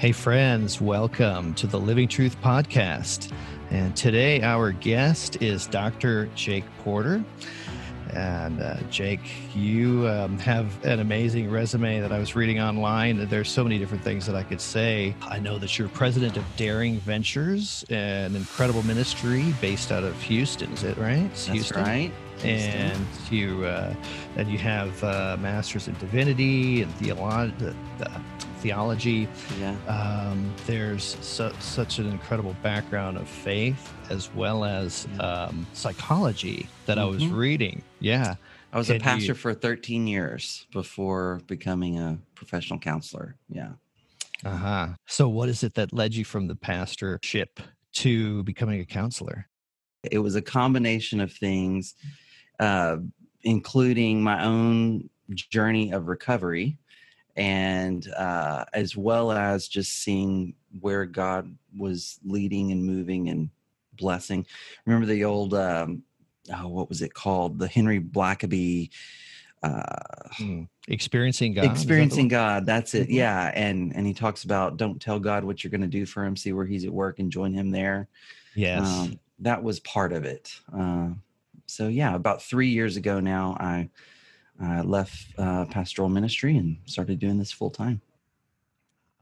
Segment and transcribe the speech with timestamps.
[0.00, 3.30] Hey, friends, welcome to the Living Truth Podcast.
[3.70, 6.24] And today, our guest is Dr.
[6.34, 7.22] Jake Porter.
[8.14, 9.20] And uh, Jake,
[9.54, 13.28] you um, have an amazing resume that I was reading online.
[13.28, 15.14] There's so many different things that I could say.
[15.20, 20.72] I know that you're president of Daring Ventures, an incredible ministry based out of Houston.
[20.72, 21.18] Is it right?
[21.24, 21.82] It's That's Houston.
[21.84, 22.12] right.
[22.44, 23.94] And you uh,
[24.36, 27.52] and you have uh, masters in divinity and theolo-
[28.02, 28.18] uh,
[28.58, 29.28] theology.
[29.58, 29.76] Yeah.
[29.86, 35.22] Um, there's su- such an incredible background of faith as well as Yeah.
[35.22, 37.36] um, psychology that I was Mhm.
[37.36, 37.82] reading.
[38.00, 38.36] Yeah.
[38.72, 43.36] I was a you- pastor for 13 years before becoming a professional counselor.
[43.48, 43.72] Yeah.
[44.44, 44.88] Uh huh.
[45.06, 47.60] So, what is it that led you from the pastorship
[47.94, 49.46] to becoming a counselor?
[50.10, 51.94] It was a combination of things,
[52.60, 52.98] uh,
[53.42, 56.76] including my own journey of recovery
[57.36, 63.48] and uh, as well as just seeing where God was leading and moving and
[63.94, 64.46] blessing.
[64.86, 66.02] Remember the old, um,
[66.54, 67.58] oh, what was it called?
[67.58, 68.90] The Henry Blackaby.
[69.62, 69.84] Uh,
[70.36, 70.62] Hmm.
[70.88, 71.64] Experiencing God.
[71.64, 73.14] is that experiencing god that's it Mhm.
[73.14, 76.24] yeah and and he talks about don't tell god what you're going to do for
[76.24, 78.08] him see where he's at work and join him there
[78.54, 78.80] Yes.
[78.86, 81.10] um, that was part of it uh,
[81.70, 83.88] so yeah about three years ago now i
[84.62, 88.02] I left uh, pastoral ministry and started doing this full time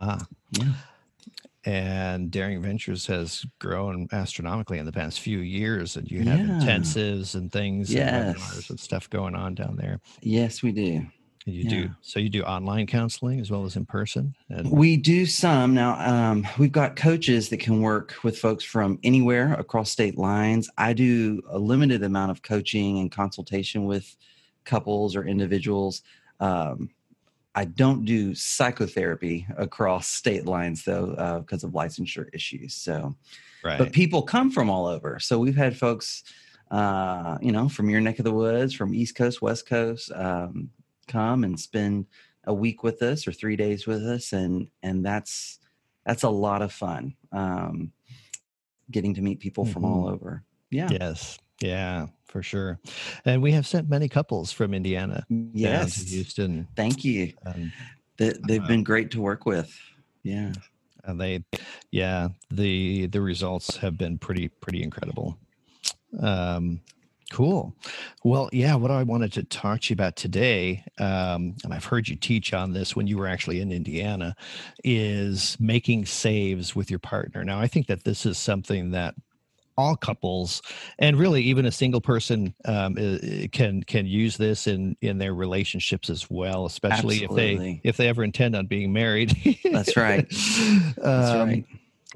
[0.01, 0.27] ah.
[0.51, 0.73] yeah
[1.65, 6.59] And Daring Ventures has grown astronomically in the past few years, and you have Yeah.
[6.59, 8.37] intensives and things, and Yes.
[8.37, 10.01] webinars and stuff going on down there.
[10.23, 11.07] yes we do
[11.49, 14.35] You do so you do online counseling as well as in person.
[14.49, 15.99] And We do some now.
[15.99, 20.69] Um, we've got coaches that can work with folks from anywhere across state lines.
[20.77, 24.17] I do a limited amount of coaching and consultation with
[24.65, 26.03] couples or individuals.
[26.41, 26.91] Um,
[27.55, 32.75] I don't do psychotherapy across state lines though, uh, because of licensure issues.
[32.75, 33.17] So,
[33.65, 33.79] right.
[33.79, 35.19] but people come from all over.
[35.19, 36.23] So we've had folks,
[36.71, 40.71] uh, you know, from your neck of the woods, from East Coast, West Coast, um,
[41.09, 42.07] come and spend
[42.45, 45.59] a week with us or three days with us, and and that's
[46.07, 47.15] that's a lot of fun.
[47.33, 47.93] Um,
[48.91, 50.43] getting to meet people from all over.
[50.71, 50.89] Yeah.
[50.91, 51.39] yes.
[51.61, 52.79] Yeah, for sure.
[53.25, 56.01] And we have sent many couples from Indiana to Yes.
[56.11, 56.69] Houston.
[56.77, 57.33] Thank you.
[57.45, 57.73] Um,
[58.17, 59.77] They, they've Uh, been great to work with.
[60.23, 60.53] Yeah.
[61.05, 61.45] and they
[61.91, 65.39] yeah the the results have been pretty pretty incredible
[66.21, 66.81] um
[67.31, 67.75] cool
[68.25, 72.09] well yeah what i wanted to talk to you about today um and i've heard
[72.09, 74.35] you teach on this when you were actually in indiana
[74.83, 79.15] is making saves with your partner now i think that this is something that
[79.77, 80.61] all couples
[80.99, 82.97] and really even a single person um,
[83.53, 88.09] can can use this in in their relationships as well especially if they if they
[88.09, 90.27] ever intend on being married That's right.
[90.97, 91.65] That's Um, right.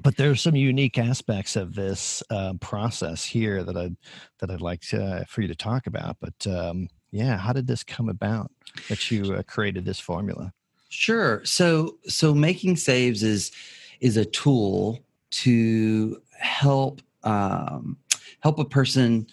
[0.01, 3.91] But there's some unique aspects of this um, process here that I
[4.39, 6.17] that I'd like to, for you to talk about.
[6.19, 8.51] But um, yeah, how did this come about
[8.89, 10.51] that you uh, created this formula?
[10.89, 11.43] Sure.
[11.45, 13.51] So so making saves is
[13.99, 14.99] is a tool
[15.29, 17.97] to help um,
[18.39, 19.27] help a person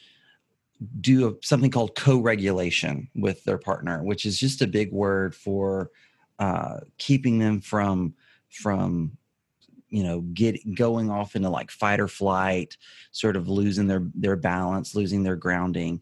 [1.01, 5.91] do a, something called co-regulation with their partner, which is just a big word for
[6.39, 8.15] uh, keeping them from
[8.51, 9.17] from
[9.91, 12.77] you know get going off into like fight or flight,
[13.13, 16.01] sort of losing their their balance, losing their grounding.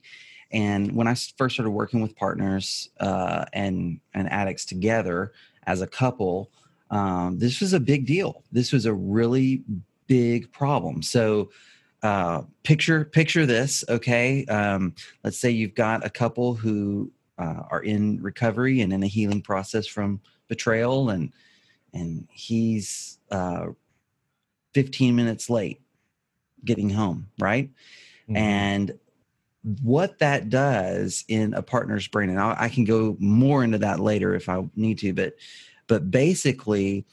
[0.50, 5.32] And when i first started working with partners uh, and and addicts together
[5.66, 6.50] as a couple,
[6.91, 8.43] um, this was a big deal.
[8.53, 9.62] This was a really
[10.06, 11.03] big problem.
[11.03, 11.50] So
[12.03, 13.84] uh, picture picture this.
[13.88, 14.94] Okay, um,
[15.25, 19.43] let's say you've got a couple who uh, are in recovery and in a healing
[19.43, 21.32] process from betrayal, and
[21.93, 23.66] and he's uh,
[24.75, 25.81] 15 minutes late
[26.65, 27.71] getting home, right?
[28.28, 28.37] Mm-hmm.
[28.37, 28.99] and
[29.82, 34.00] what that does in a partner's brain and I, I can go more into that
[34.00, 35.34] later if i need to but
[35.88, 37.04] but basically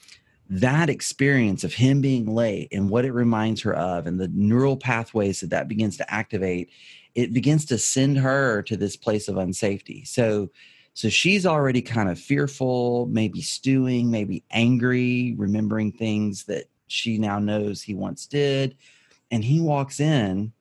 [0.49, 4.78] that experience of him being late and what it reminds her of and the neural
[4.78, 6.70] pathways that that begins to activate
[7.16, 10.49] it begins to send her to this place of unsafety so
[10.96, 17.38] so she's already kind of fearful maybe stewing maybe angry remembering things that she now
[17.38, 18.78] knows he once did.
[19.32, 20.53] And he walks in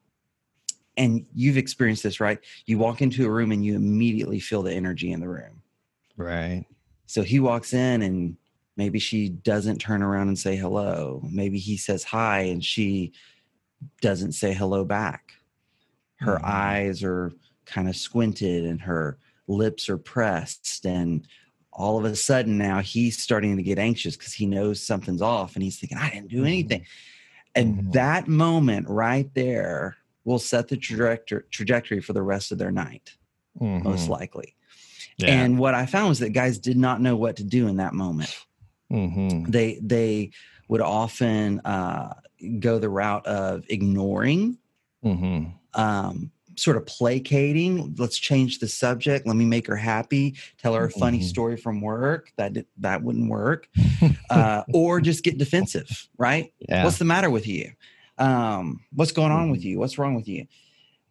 [0.96, 2.38] and you've experienced this right?
[2.66, 5.62] You walk into a room and you immediately feel the energy in the room.
[6.16, 6.64] Right.
[7.06, 8.36] so he walks in and
[8.76, 11.22] maybe she doesn't turn around and say hello.
[11.30, 13.12] Maybe he says hi and she
[14.00, 15.34] doesn't say hello back.
[16.16, 16.44] Her Mhm.
[16.44, 17.32] eyes are
[17.66, 21.26] kind of squinted and her lips are pressed and
[21.72, 25.54] all of a sudden now he's starting to get anxious because he knows something's off
[25.54, 26.46] and he's thinking, I didn't do Mm-hmm.
[26.46, 26.86] anything.
[27.56, 27.92] And Mhm.
[27.92, 33.16] that moment right there will set the trajectory trajectory for the rest of their night,
[33.60, 34.08] most Mhm.
[34.08, 34.54] likely.
[35.18, 35.30] Yeah.
[35.42, 37.92] And what I found was that guys did not know what to do in that
[37.94, 38.34] moment.
[38.90, 39.50] Mhm.
[39.50, 40.30] They they
[40.68, 42.14] would often uh,
[42.58, 44.58] go the route of ignoring,
[45.04, 45.52] Mhm.
[45.74, 47.94] um, sort of placating.
[47.98, 49.26] Let's change the subject.
[49.26, 50.36] Let me make her happy.
[50.58, 51.24] Tell her a funny Mhm.
[51.24, 52.32] story from work.
[52.36, 53.68] That that wouldn't work.
[54.30, 56.08] Uh, or just get defensive.
[56.18, 56.52] Right?
[56.68, 56.82] Yeah.
[56.84, 57.72] What's the matter with you?
[58.18, 59.78] Um, what's going on with you?
[59.78, 60.46] What's wrong with you?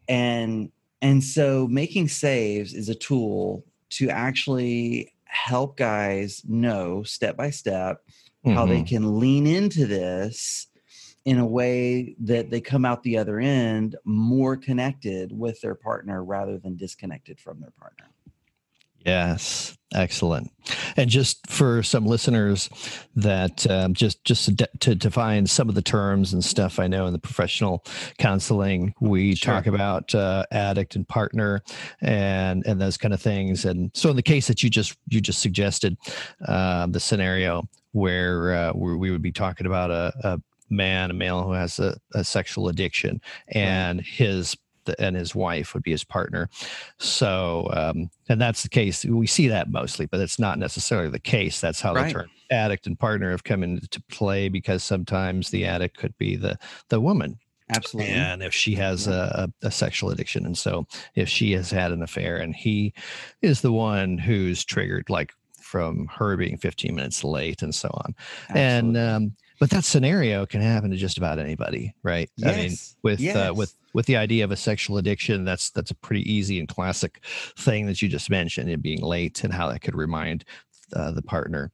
[0.08, 7.50] And and so making saves is a tool to actually help guys know step by
[7.52, 8.02] step
[8.46, 8.88] how they Mhm.
[8.88, 10.68] can lean into this
[11.26, 16.24] in a way that they come out the other end more connected with their partner
[16.24, 18.10] rather than disconnected from their partner.
[19.06, 20.50] Yes, excellent.
[20.96, 22.70] And just for some listeners
[23.16, 26.88] that um, just just to, de- to define some of the terms and stuff, I
[26.88, 27.84] know in the professional
[28.18, 29.56] counseling we Sure.
[29.56, 31.62] talk about uh, addict and partner
[32.00, 33.66] and and those kind of things.
[33.66, 35.98] And so in the case that you just you just suggested,
[36.48, 40.42] uh, the scenario where uh, where we would be talking about a, a
[40.76, 44.56] man, a male who has a, a sexual addiction, and his
[45.00, 46.50] and his wife would be his partner.
[47.00, 49.06] So, um, and that's the case.
[49.06, 51.62] We see that mostly, but it's not necessarily the case.
[51.62, 52.08] That's how Right.
[52.08, 56.36] the term addict and partner have come into play because sometimes the addict could be
[56.36, 56.58] the
[56.90, 57.40] the woman,
[57.70, 58.12] Absolutely.
[58.12, 60.86] and if she has a, a, a sexual addiction, and so
[61.16, 62.94] if she has had an affair, and he
[63.42, 68.14] is the one who's triggered, like from her being 15 minutes late, and so on.
[68.50, 72.30] And um, but that scenario can happen to just about anybody, right?
[72.38, 72.50] yes.
[72.50, 72.96] I mean, Yes.
[73.04, 76.60] with uh, with with the idea of a sexual addiction, that's that's a pretty easy
[76.60, 77.24] and classic
[77.58, 80.46] thing that you just mentioned, it being late and how that could remind
[80.96, 81.72] uh, the partner.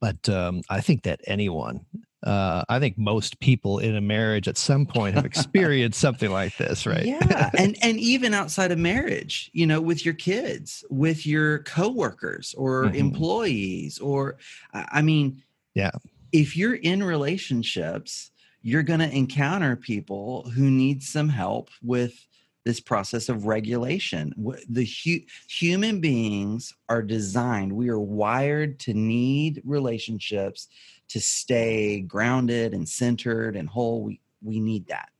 [0.00, 1.84] But um, I think that anyone,
[2.22, 6.56] uh, I think most people in a marriage at some point have experienced something like
[6.56, 7.04] this, right?
[7.04, 12.54] Yeah, and and even outside of marriage, you know, with your kids, with your coworkers
[12.56, 12.94] or Mhm.
[12.94, 14.36] employees, or
[14.72, 15.42] I mean,
[15.74, 15.90] Yeah.
[16.32, 18.30] If you're in relationships,
[18.62, 22.26] you're going to encounter people who need some help with
[22.64, 24.34] this process of regulation.
[24.68, 30.68] The hu- human beings are designed; we are wired to need relationships
[31.08, 34.02] to stay grounded and centered and whole.
[34.04, 35.10] We we need that,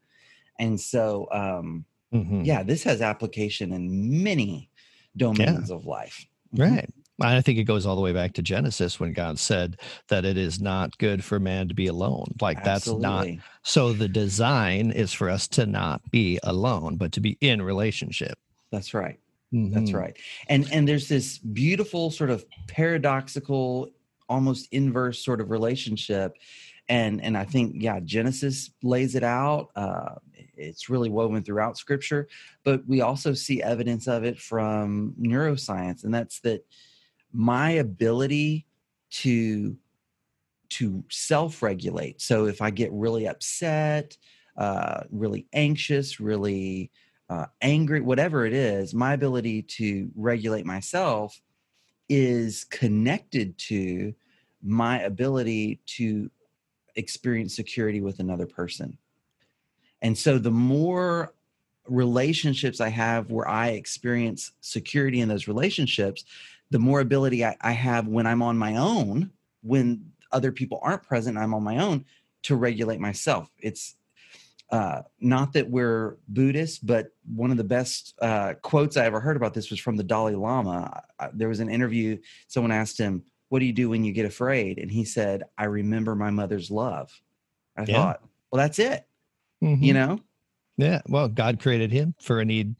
[0.58, 1.28] and so.
[1.32, 2.44] um Mhm.
[2.46, 4.70] yeah this has application in many
[5.16, 6.78] domains of life Mhm.
[6.78, 6.90] Right.
[7.20, 9.78] I think it goes all the way back to Genesis when God said
[10.08, 12.34] that it is not good for man to be alone.
[12.40, 13.26] Like that's not
[13.62, 18.38] so the design is for us to not be alone, but to be in relationship.
[18.70, 19.18] that's right
[19.50, 19.94] that's Mhm.
[19.94, 20.16] right
[20.50, 23.88] and and there's this beautiful sort of paradoxical
[24.28, 26.36] almost inverse sort of relationship
[26.90, 30.16] and and i think yeah genesis lays it out uh
[30.54, 32.28] it's really woven throughout scripture
[32.62, 36.62] but we also see evidence of it from neuroscience and that's that
[37.32, 38.66] my ability
[39.10, 39.76] to
[40.70, 42.20] to self-regulate.
[42.20, 44.16] So if i get really upset
[44.56, 46.90] uh really anxious really
[47.30, 51.40] uh, angry whatever it is my ability to regulate myself
[52.08, 54.14] is connected to
[54.62, 56.30] my ability to
[56.96, 58.98] experience security with another person.
[60.02, 61.34] And so the more
[61.86, 66.24] relationships I have where I experience security in those relationships,
[66.70, 69.30] the more ability I, I have when I'm on my own,
[69.62, 72.04] when other people aren't present, I'm on my own
[72.44, 73.50] to regulate myself.
[73.58, 73.96] It's
[74.70, 79.36] uh, not that we're Buddhists, but one of the best uh, quotes I ever heard
[79.36, 81.02] about this was from the Dalai Lama.
[81.18, 84.26] I, there was an interview, someone asked him, What do you do when you get
[84.26, 84.78] afraid?
[84.78, 87.10] And he said, I remember my mother's love.
[87.76, 87.94] I Yeah.
[87.94, 88.22] thought,
[88.52, 89.06] Well, that's it,
[89.62, 89.82] Mhm.
[89.82, 90.20] you know?
[90.78, 91.02] Yeah.
[91.08, 92.76] Well, God created him for a need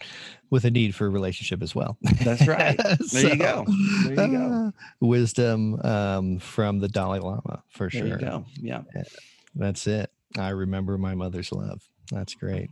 [0.51, 1.99] with a need for a relationship as well.
[2.23, 2.79] That's right.
[3.13, 3.65] There you go.
[4.05, 4.45] There you go.
[4.69, 8.07] uh, wisdom um, from the Dalai Lama for There sure.
[8.07, 8.45] you go.
[8.55, 8.83] Yeah.
[9.55, 10.11] That's it.
[10.39, 11.83] I remember my mother's love.
[12.13, 12.71] That's great.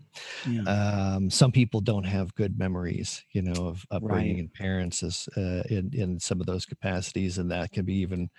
[0.49, 0.63] Yeah.
[0.63, 4.39] Um, some people don't have good memories, you know, of upbringing Right.
[4.41, 8.31] and parents as, uh, in in some of those capacities, and that can be even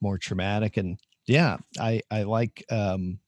[0.00, 0.78] more traumatic.
[0.78, 2.64] And yeah, I I like.
[2.70, 3.18] Um,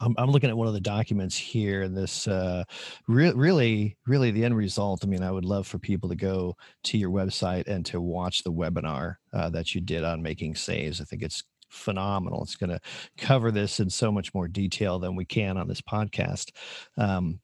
[0.00, 2.64] I'm, I'm looking at one of the documents here, this uh,
[3.08, 5.04] re- really, really the end result.
[5.04, 8.42] I mean, I would love for people to go to your website and to watch
[8.42, 11.00] the webinar uh, that you did on making saves.
[11.00, 12.42] I think it's phenomenal.
[12.42, 12.80] It's going to
[13.18, 16.52] cover this in so much more detail than we can on this podcast.
[16.96, 17.40] Um,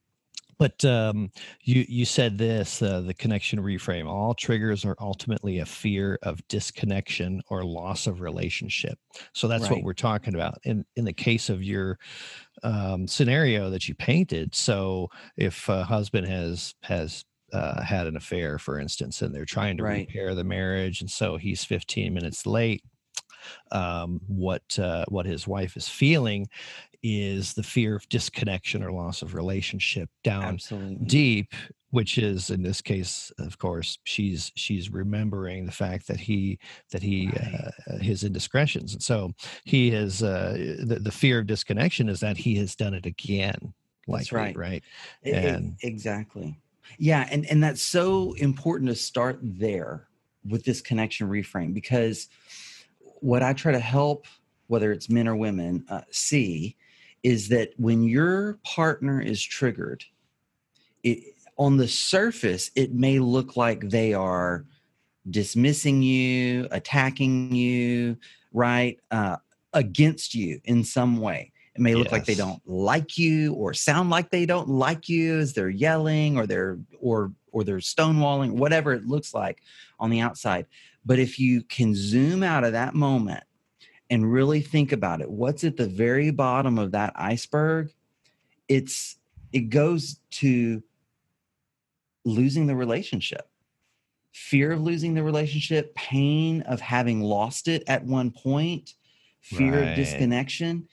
[0.59, 1.31] But um,
[1.63, 4.07] you you said this uh, the connection reframe.
[4.07, 8.99] All triggers are ultimately a fear of disconnection or loss of relationship.
[9.33, 9.73] So that's right.
[9.73, 10.59] what we're talking about.
[10.65, 11.99] In in the case of your
[12.63, 18.59] um, scenario that you painted, so if a husband has has uh, had an affair,
[18.59, 20.07] for instance, and they're trying to right.
[20.07, 22.83] repair the marriage, and so he's 15 minutes late.
[23.71, 26.49] Um, what uh, what his wife is feeling
[27.03, 31.07] is the fear of disconnection or loss of relationship down Absolutely.
[31.07, 31.55] deep
[31.91, 36.59] which is in this case of course she's she's remembering the fact that he
[36.91, 37.71] that he right.
[37.89, 39.33] uh, his indiscretions and so
[39.65, 43.73] he has uh, the, the fear of disconnection is that he has done it again
[44.07, 44.83] like that's right right
[45.23, 46.59] and it, exactly
[46.99, 50.09] yeah and and that's so important to start there
[50.49, 52.29] with this connection reframe because
[53.21, 54.27] what i try to help
[54.67, 56.77] whether it's men or women uh, see
[57.23, 60.05] is that when your partner is triggered,
[61.03, 64.65] it, on the surface, it may look like they are
[65.29, 68.17] dismissing you, attacking you,
[68.53, 68.99] right?
[69.11, 69.37] Uh,
[69.75, 71.53] against you in some way.
[71.75, 72.13] It may look yes.
[72.13, 76.37] like they don't like you or sound like they don't like you as they're yelling
[76.37, 79.63] or they're or or they're stonewalling, whatever it looks like
[80.01, 80.67] on the outside.
[81.05, 83.45] But if you can zoom out of that moment
[84.11, 85.31] and really think about it.
[85.31, 87.93] What's at the very bottom of that iceberg?
[88.69, 89.19] It's
[89.53, 90.83] it goes to
[92.25, 93.49] losing the relationship.
[94.33, 98.95] Fear of losing the relationship pain of having lost it at one point
[99.41, 99.89] fear right.
[99.91, 100.89] of disconnection.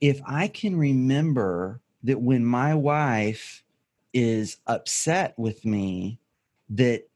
[0.00, 3.62] If i can remember that when my wife
[4.12, 6.18] is upset with me
[6.70, 7.06] that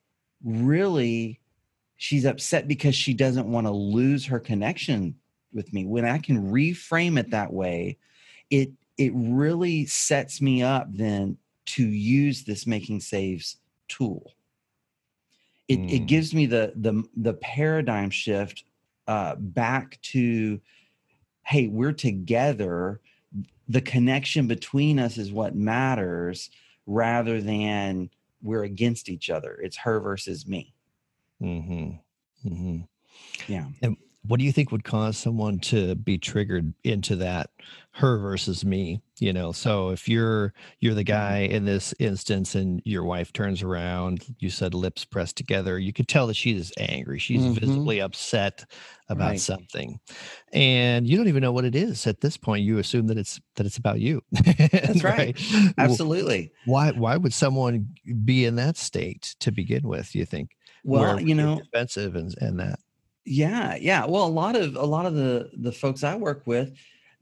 [0.44, 1.40] really
[1.96, 5.14] she's upset because she doesn't want to lose her connection
[5.54, 7.96] with me when i can reframe it that way
[8.50, 13.56] it it really sets me up then to use this making saves
[13.88, 14.34] tool
[15.68, 15.90] it, mm.
[15.90, 16.06] it hmm.
[16.06, 18.64] gives me the the the paradigm shift
[19.06, 20.60] uh, back to
[21.42, 23.00] hey we're together
[23.68, 26.50] the connection between us is what matters
[26.86, 28.10] rather than
[28.42, 30.74] we're against each other it's her versus me
[31.42, 31.90] mm-hmm.
[32.48, 32.80] Mm-hmm.
[33.52, 33.96] yeah and
[34.26, 37.50] what do you think would cause someone to be triggered into that
[37.92, 39.52] her versus me you know?
[39.52, 44.50] So if you're you're the guy in this instance and your wife turns around you
[44.50, 47.54] said lips pressed together you could tell that she's angry she's mm-hmm.
[47.54, 48.64] visibly upset
[49.08, 49.40] about right.
[49.40, 50.00] something.
[50.52, 53.40] And you don't even know what it is at this point you assume that it's
[53.56, 54.22] that it's about you.
[54.32, 55.74] That's right, right?
[55.78, 56.52] absolutely.
[56.64, 60.50] why why would someone be in that state to begin with you think?
[60.84, 62.78] Well you know defensive and, and that
[63.24, 64.04] yeah, yeah.
[64.06, 66.72] Well, a lot of a lot of the the folks I work with,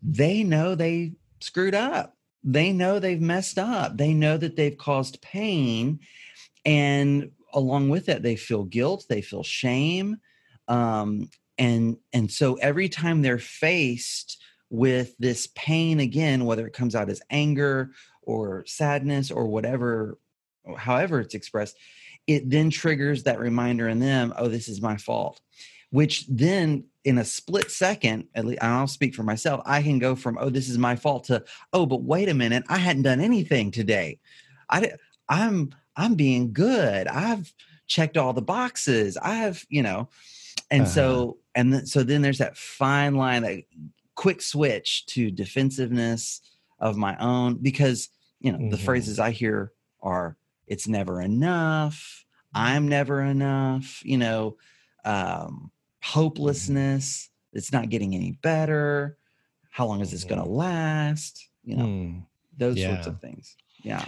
[0.03, 2.17] they know they screwed up.
[2.45, 3.97] They know they've messed up.
[3.97, 6.01] They know that they've caused pain
[6.65, 10.19] and along with that they feel guilt, they feel shame.
[10.69, 16.95] Um and and so every time they're faced with this pain again, whether it comes
[16.95, 17.93] out as anger
[18.23, 20.19] or sadness or whatever
[20.77, 21.77] however it's expressed,
[22.27, 25.41] it then triggers that reminder in them, oh, this is my fault
[25.93, 30.17] which then in a split second, at least I'll speak for myself, I can go
[30.17, 33.21] from, oh, this is my fault to, oh, but wait a minute, I hadn't done
[33.21, 34.19] anything today.
[34.71, 34.93] I,
[35.29, 37.07] I'm, I'm being good.
[37.09, 37.53] I've
[37.87, 39.19] checked all the boxes.
[39.19, 40.09] I've, you know,
[40.71, 40.91] and uh-huh.
[40.91, 43.65] so, and then, so then there's that fine line, that
[44.15, 46.41] quick switch to defensiveness
[46.81, 48.09] of my own, because,
[48.41, 48.71] you know, mm-hmm.
[48.71, 52.25] the phrases I hear are, it's never enough.
[52.55, 54.57] I'm never enough, you know,
[55.05, 55.82] um, Mm-hmm.
[56.03, 57.31] Hopelessness.
[57.53, 59.17] It's not getting any better.
[59.71, 60.57] How long is this going to mm-hmm.
[60.57, 61.49] last?
[61.65, 62.27] You know, mm.
[62.57, 62.95] those yeah.
[62.95, 63.57] sorts of things.
[63.83, 64.05] Yeah.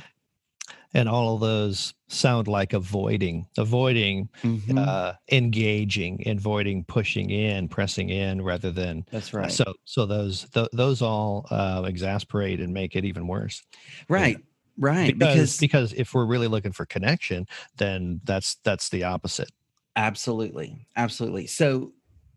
[0.97, 4.79] And all of those sound like avoiding, avoiding, mm-hmm.
[4.79, 9.05] uh, engaging, avoiding pushing in, pressing in, rather than.
[9.11, 9.51] That's right.
[9.51, 13.63] So, so those th- those all uh, exasperate and make it even worse.
[14.09, 14.37] Right.
[14.37, 14.45] Yeah.
[14.77, 15.19] Right.
[15.19, 17.47] Because, because because if we're really looking for connection,
[17.77, 19.51] then that's that's the opposite.
[19.97, 20.87] Absolutely.
[20.97, 21.47] Absolutely.
[21.47, 21.93] So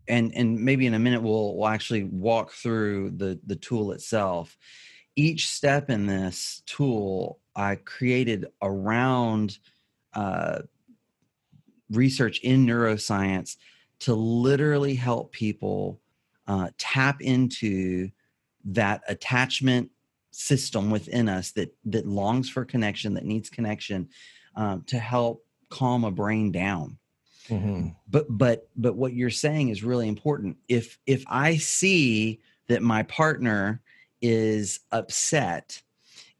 [0.07, 4.57] and and maybe in a minute we'll we'll actually walk through the the tool itself.
[5.15, 9.57] Each step in this tool I created around
[10.13, 10.59] uh,
[11.89, 13.57] research in neuroscience
[13.99, 15.99] to literally help people
[16.47, 18.09] uh, tap into
[18.65, 19.89] that attachment
[20.31, 24.07] system within us that that longs for connection, that needs connection,
[24.55, 26.97] um, to help calm a brain down
[27.49, 27.89] Mm-hmm.
[28.09, 30.57] But but but what you're saying is really important.
[30.67, 33.81] If if I see that my partner
[34.21, 35.81] is upset,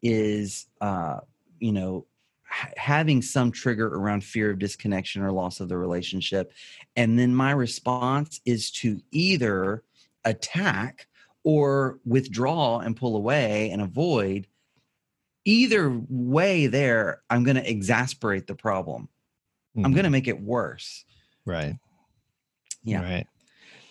[0.02, 1.20] is uh,
[1.60, 2.06] you know
[2.48, 6.52] ha- having some trigger around fear of disconnection or loss of the relationship
[6.96, 9.84] and then my response is to either
[10.26, 11.08] attack
[11.44, 14.48] or withdraw and pull away and avoid
[15.46, 19.08] either way there i'm going to exasperate the problem
[19.76, 21.06] i'm going to make it worse.
[21.46, 21.76] Right.
[22.84, 23.02] Yeah.
[23.02, 23.28] Right.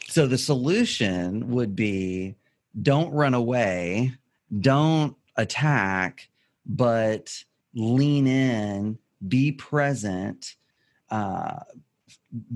[0.09, 2.37] So the solution would be
[2.81, 4.13] don't run away,
[4.61, 6.29] don't attack,
[6.65, 7.43] but
[7.75, 10.57] lean in, be present,
[11.11, 11.61] uh,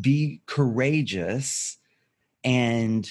[0.00, 1.78] be courageous,
[2.44, 3.10] and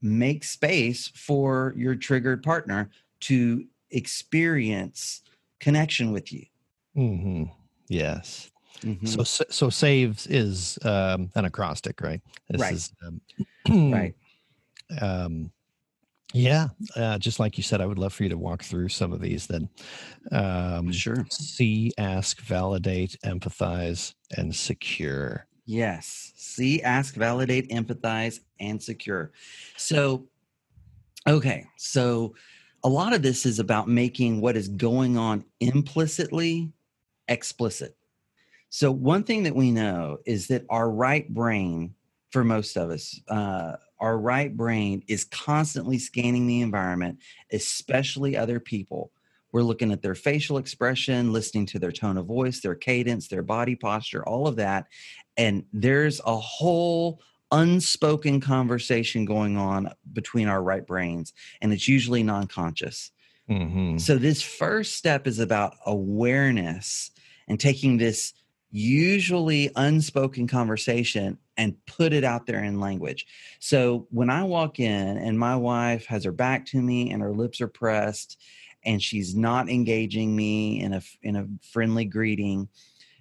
[0.00, 2.90] make space for your triggered partner
[3.20, 5.22] to experience
[5.60, 6.44] connection with you.
[6.94, 7.44] hmm
[7.88, 8.50] Yes.
[8.84, 9.08] Mhm.
[9.08, 12.20] So so so saves is um, an acrostic, right?
[12.48, 12.72] This Right.
[12.74, 13.20] Is, um,
[13.92, 14.14] right.
[15.00, 15.50] Um,
[16.34, 19.12] yeah, uh, just like you said, I would love for you to walk through some
[19.12, 19.46] of these.
[19.46, 19.68] Then,
[20.32, 21.26] um, Sure.
[21.30, 25.46] see, ask, validate, empathize, and secure.
[25.66, 26.32] Yes.
[26.36, 29.32] See, ask, validate, empathize, and secure.
[29.76, 30.28] So,
[31.26, 31.66] okay.
[31.76, 32.34] So,
[32.82, 36.72] a lot of this is about making what is going on implicitly
[37.28, 37.96] explicit.
[38.74, 41.94] So, one thing that we know is that our right brain,
[42.32, 47.20] for most of us, uh, our right brain is constantly scanning the environment,
[47.52, 49.12] especially other people.
[49.52, 53.44] We're looking at their facial expression, listening to their tone of voice, their cadence, their
[53.44, 54.88] body posture, all of that.
[55.36, 57.20] And there's a whole
[57.52, 63.12] unspoken conversation going on between our right brains, and it's usually non conscious.
[63.46, 67.12] hmm So, this first step is about awareness
[67.46, 68.32] and taking this
[68.74, 73.24] usually unspoken conversation and put it out there in language.
[73.60, 77.32] So, when I walk in and my wife has her back to me and her
[77.32, 78.36] lips are pressed
[78.84, 82.68] and she's not engaging me in a in a friendly greeting,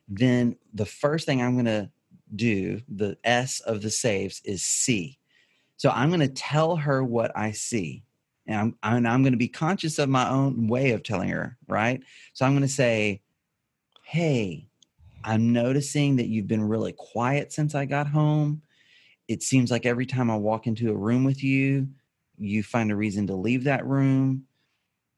[0.07, 1.91] then the first thing I'm going to
[2.36, 5.19] do, the S of the saves is see.
[5.77, 8.03] So I'm going to tell her what I see.
[8.48, 11.57] And I'm, and I'm going to be conscious of my own way of telling her,
[11.68, 12.01] right?
[12.33, 13.22] So I'm going to say,
[14.03, 14.68] Hey,
[15.24, 18.62] I'm noticing that you've been really quiet since I got home.
[19.27, 21.88] It seems like every time I walk into a room with you,
[22.38, 24.46] you find a reason to leave that room.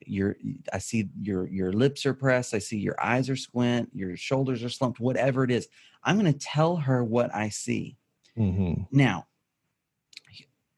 [0.06, 0.36] Your
[0.72, 4.64] I see your your lips are pressed, I see your eyes are squint, your shoulders
[4.64, 5.68] are slumped, whatever it is.
[6.04, 7.98] I'm going to tell her what I see.
[8.36, 9.26] hmm Now,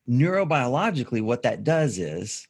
[0.08, 2.48] neurobiologically, what that does is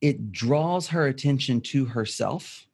[0.00, 2.66] it draws her attention to herself,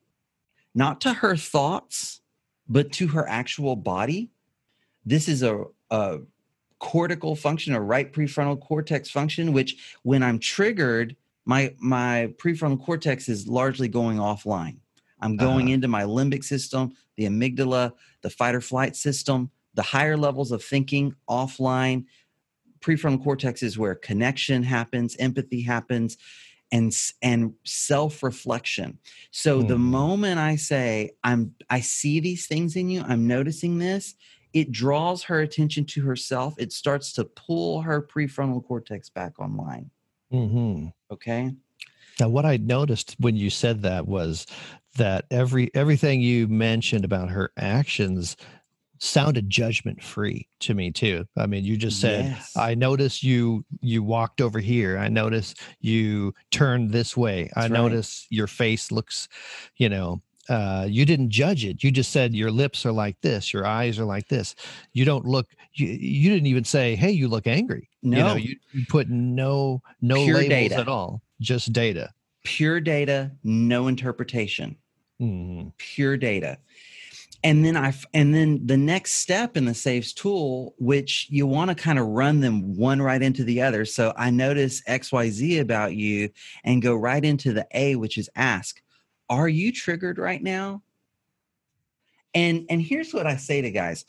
[0.75, 2.21] not to her thoughts,
[2.69, 4.31] but to her actual body.
[5.05, 6.19] This is a, a
[6.79, 13.29] cortical function, a right prefrontal cortex function, which when I'm triggered, my my prefrontal cortex
[13.29, 14.79] is largely going offline.
[15.21, 15.75] I'm going Uh-huh.
[15.75, 20.63] into my limbic system, the amygdala, the fight or flight system, the higher levels of
[20.63, 22.05] thinking offline.
[22.81, 26.19] Prefrontal cortex is where connection happens, empathy happens,
[26.73, 28.99] and and self reflection.
[29.31, 29.79] So the Mhm.
[29.79, 34.15] moment I say I'm I see these things in you, I'm noticing this,
[34.53, 36.55] it draws her attention to herself.
[36.59, 39.91] It starts to pull her prefrontal cortex back online.
[40.31, 41.57] hmm Okay.
[42.19, 44.47] Now, what I noticed when you said that was
[44.97, 48.37] that every everything you mentioned about her actions
[48.99, 51.27] sounded judgment free to me too.
[51.37, 52.57] I mean, you just said, Yes.
[52.57, 54.99] "I notice you you walked over here.
[54.99, 57.51] I notice you turned this way.
[57.57, 57.71] I right.
[57.71, 59.29] notice your face looks,
[59.77, 61.83] you know." Uh, you didn't judge it.
[61.83, 64.55] You just said your lips are like this, your eyes are like this.
[64.93, 65.49] You don't look.
[65.73, 68.17] You, you didn't even say, "Hey, you look angry." No.
[68.17, 70.77] You know, you, you put no no Pure labels data.
[70.79, 72.11] at all, just data.
[72.45, 74.77] Pure data, no interpretation.
[75.21, 75.73] Mhm.
[75.79, 76.59] pure data
[77.47, 81.69] and then i and then the next step in the saves tool which you want
[81.71, 83.85] to kind of run them one right into the other.
[83.85, 86.29] So i notice xyz about you
[86.65, 88.83] and go right into the a which is ask
[89.29, 90.83] are you triggered right now?
[92.35, 94.05] And and here's what i say to guys.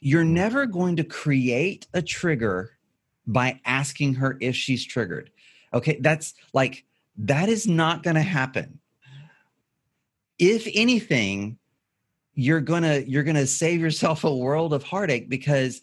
[0.00, 2.78] You're never going to create a trigger
[3.26, 5.30] by asking her if she's triggered.
[5.74, 5.98] Okay?
[6.00, 6.84] That's like
[7.16, 8.78] that is not going to happen.
[10.38, 11.58] If anything
[12.40, 15.80] you're gonna you're gonna save yourself a world of heartache because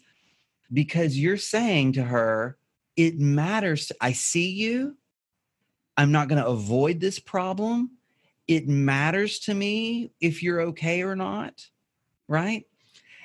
[0.72, 2.56] because you're saying to her
[2.96, 4.96] it matters i see you.
[5.98, 7.90] I'm not gonna avoid this problem.
[8.48, 11.62] It matters to me if you're okay or not
[12.26, 12.64] right?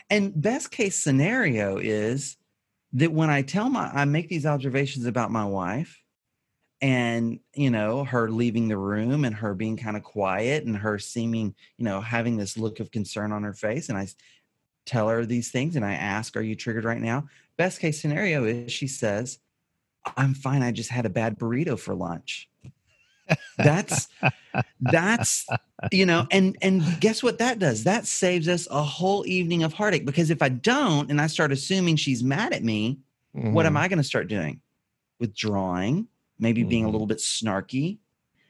[0.10, 2.36] And best case scenario is
[2.92, 6.01] that when i tell my i make these observations about my wife
[6.82, 10.98] and you know her leaving the room and her being kind of quiet and her
[10.98, 14.08] seeming you know having this look of concern on her face and i
[14.86, 18.44] tell her these things and i ask are you triggered right now best case scenario
[18.46, 19.40] is she says
[20.18, 22.50] i'm fine i just had a bad burrito for lunch
[23.58, 24.08] that's
[24.82, 25.46] that's
[25.92, 29.72] you know and and guess what that does that saves us a whole evening of
[29.74, 33.00] heartache because if i don't and i start assuming she's mad at me
[33.36, 33.54] mm-hmm.
[33.54, 33.84] what am mm-hmm.
[33.84, 34.60] i going to start doing
[35.20, 36.08] withdrawing
[36.42, 36.70] maybe mm-hmm.
[36.70, 36.94] being a mm-hmm.
[36.94, 38.00] little bit snarky,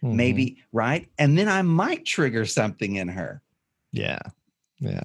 [0.04, 0.16] mm-hmm.
[0.16, 1.08] maybe, right?
[1.20, 3.44] And then I might trigger something in her.
[3.92, 4.20] Yeah.
[4.80, 5.04] Yeah.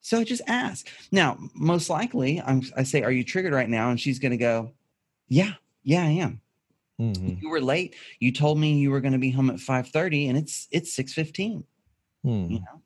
[0.00, 0.88] So just ask.
[1.12, 3.90] Now, most likely, I'm, i say, Are you triggered right now?
[3.90, 4.72] And she's going to go,
[5.28, 6.40] Yeah, yeah, I am.
[7.00, 7.34] Mm-hmm.
[7.42, 7.94] You were late.
[8.18, 11.62] You told me you were going to be home at 5:30 and it's it's 6:15.
[12.24, 12.50] Mm.
[12.50, 12.82] You know?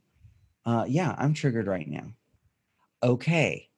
[0.64, 2.12] Uh, yeah, I'm triggered right now.
[3.02, 3.68] Okay.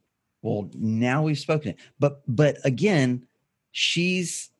[0.42, 1.76] Well, now we've spoken it.
[1.98, 3.26] But but again,
[3.72, 4.50] she's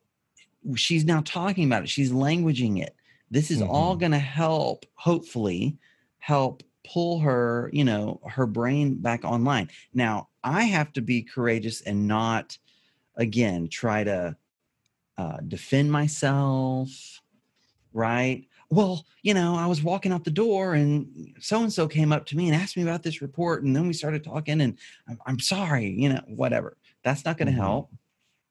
[0.76, 1.88] she's now talking about it.
[1.88, 2.94] She's languaging it.
[3.30, 3.70] This is mm-hmm.
[3.70, 5.76] all going to help hopefully
[6.18, 9.68] help pull her you know her brain back online.
[9.92, 12.58] Now i have to be courageous and not
[13.16, 14.36] again try to
[15.16, 17.20] uh, defend myself
[17.92, 18.44] right?
[18.70, 22.26] Well you know i was walking out the door and so and so came up
[22.26, 25.18] to me and asked me about this report and then we started talking and i'm,
[25.26, 26.76] I'm sorry you know whatever.
[27.02, 27.62] That's not going to mm-hmm.
[27.62, 27.90] help.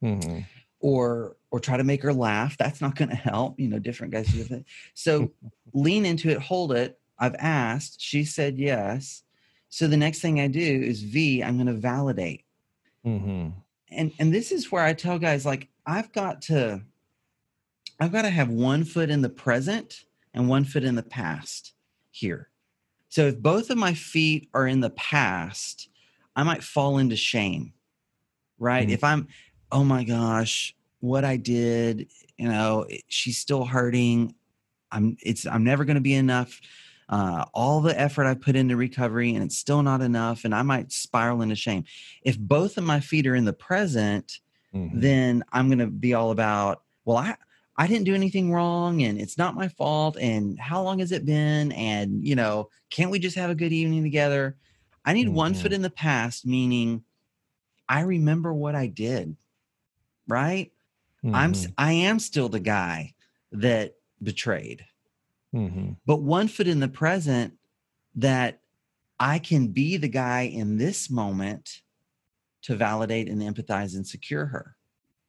[0.03, 0.39] Mm-hmm
[0.83, 4.13] or or try to make her laugh that's not going to help you know different
[4.13, 5.31] guys do different so
[5.73, 9.23] lean into it hold it i've asked she said yes.
[9.69, 12.43] So the next thing i do is v i'm going to validate.
[13.05, 13.49] Mm-hmm.
[13.91, 16.81] and and this is where i tell guys like i've got to
[17.99, 21.73] i've got to have one foot in the present and one foot in the past
[22.11, 22.49] here.
[23.09, 25.87] So if both of my feet are in the past
[26.35, 27.73] i might fall into shame
[28.59, 28.83] right?
[28.83, 28.93] Mm-hmm.
[28.93, 29.27] if i'm
[29.73, 32.07] oh my gosh, what I did,
[32.37, 34.35] you know, she's still hurting.
[34.91, 36.61] I'm it's I'm never going to be enough.
[37.09, 40.61] Uh, all the effort I put into recovery and it's still not enough, and I
[40.61, 41.83] might spiral into shame.
[42.21, 44.39] If both of my feet are in the present,
[44.73, 44.99] mm-hmm.
[44.99, 47.35] then I'm going to be all about, well, I
[47.75, 50.17] I didn't do anything wrong, and it's not my fault.
[50.21, 51.71] And how long has it been?
[51.71, 54.55] And you know, can't we just have a good evening together?
[55.03, 55.35] I need mm-hmm.
[55.35, 55.73] one foot mm-hmm.
[55.73, 57.03] in the past, meaning
[57.89, 59.35] I remember what I did
[60.27, 60.71] right?
[61.23, 61.35] Mm-hmm.
[61.35, 63.13] I'm I am still the guy
[63.51, 64.85] that betrayed.
[65.53, 65.93] Mm-hmm.
[66.05, 67.53] But one foot in the present
[68.15, 68.59] that
[69.19, 71.81] I can be the guy in this moment
[72.63, 74.75] to validate and empathize and secure her.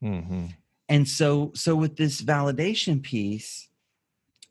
[0.03, 0.47] Mm-hmm.
[0.89, 3.69] And so so with this validation piece,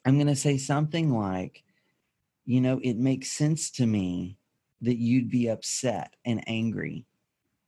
[0.06, 1.63] I'm going to say something like,
[2.45, 4.38] you know, it makes sense to me
[4.82, 7.06] that you'd be upset and angry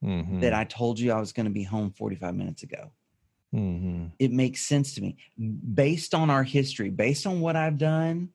[0.05, 0.39] mm-hmm.
[0.41, 2.91] that I told you I was going to be home 45 minutes ago.
[3.53, 4.07] Mm-hmm.
[4.19, 5.17] It makes sense to me.
[5.73, 8.29] Based on our history, based on what I've done,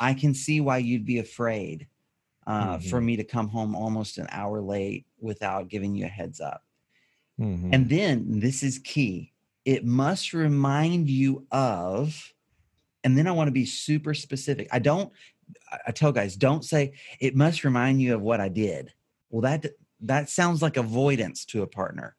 [0.00, 1.86] I can see why you'd be afraid
[2.46, 2.88] uh, mm-hmm.
[2.88, 6.62] for me to come home almost an hour late without giving you a heads up.
[7.40, 7.70] Mm-hmm.
[7.72, 9.32] And then this is key
[9.64, 12.32] it must remind you of,
[13.02, 14.68] and then I want to be super specific.
[14.70, 15.10] I don't,
[15.86, 18.92] I tell guys, don't say it must remind you of what I did.
[19.30, 19.66] Well, that
[20.00, 22.16] that sounds like avoidance to a partner.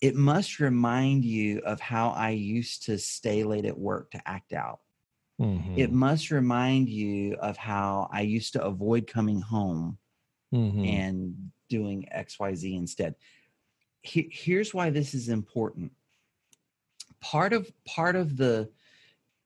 [0.00, 4.52] It must remind you of how I used to stay late at work to act
[4.52, 4.80] out.
[5.40, 5.78] Mm-hmm.
[5.78, 9.98] It must remind you of how I used to avoid coming home
[10.54, 10.84] mm-hmm.
[10.84, 13.14] and doing XYZ instead.
[14.02, 15.92] He, here's why this is important.
[17.20, 18.68] Part of part of the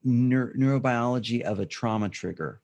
[0.05, 2.61] neurobiology of a trauma trigger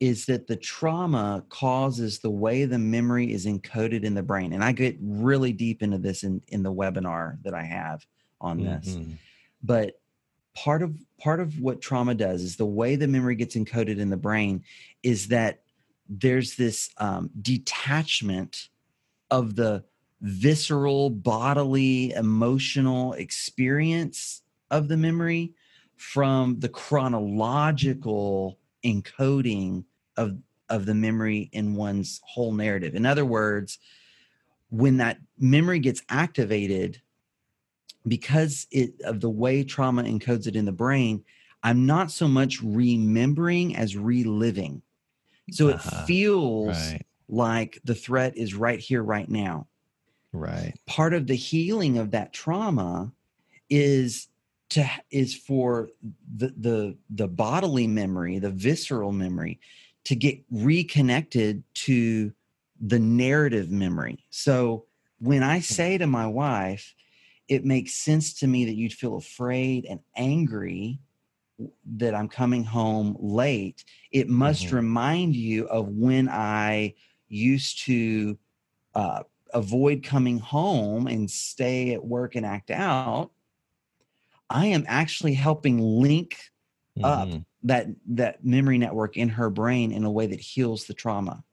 [0.00, 4.52] is that the trauma causes the way the memory is encoded in the brain.
[4.52, 8.06] And I get really deep into this in, in the webinar that I have
[8.40, 8.90] on this.
[8.90, 9.12] Mm-hmm.
[9.62, 10.00] But
[10.54, 14.10] part of part of what trauma does is the way the memory gets encoded in
[14.10, 14.62] the brain
[15.02, 15.62] is that
[16.08, 18.68] there's this um, detachment
[19.30, 19.84] of the
[20.20, 25.52] visceral bodily emotional experience of the memory
[25.96, 29.84] from the chronological encoding
[30.16, 30.38] of
[30.68, 32.94] of the memory in one's whole narrative.
[32.94, 33.78] In other words,
[34.70, 37.00] when that memory gets activated,
[38.06, 41.24] because it of the way trauma encodes it in the brain,
[41.62, 44.82] I'm not so much remembering as reliving.
[45.50, 45.90] So uh-huh.
[46.02, 47.06] it feels right.
[47.28, 49.66] like the threat is right here, right now.
[50.32, 50.74] Right.
[50.86, 53.12] Part of the healing of that trauma
[53.70, 54.28] is
[54.70, 55.88] to is for
[56.36, 59.60] the the the bodily memory, the visceral memory
[60.04, 62.32] to get reconnected to
[62.80, 64.24] the narrative memory.
[64.30, 64.86] So
[65.18, 65.62] when I hmm.
[65.62, 66.94] say to my wife,
[67.48, 70.98] it makes sense to me that you'd feel afraid and angry
[71.96, 73.84] that I'm coming home late.
[74.12, 74.72] It must Mhm.
[74.72, 76.94] remind you of when I
[77.28, 78.38] used to
[78.94, 79.22] uh,
[79.54, 83.30] avoid coming home and stay at work and act out.
[84.50, 86.38] I am actually helping link
[87.02, 87.44] up Mhm.
[87.62, 91.44] that that memory network in her brain in a way that heals the trauma.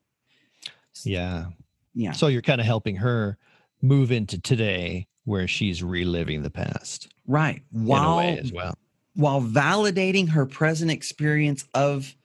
[1.03, 1.47] Yeah.
[1.93, 2.11] Yeah.
[2.11, 3.37] So you're kind of helping her
[3.81, 7.63] move into today where she's reliving the past Right.
[7.73, 8.75] in a While way as well.
[9.15, 12.15] while validating her present experience of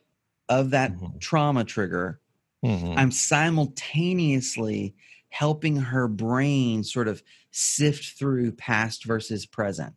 [0.49, 1.21] of that Mhm.
[1.21, 2.21] trauma trigger,
[2.65, 2.97] Mhm.
[2.99, 4.95] I'm simultaneously
[5.31, 9.95] helping her brain sort of sift through past versus present.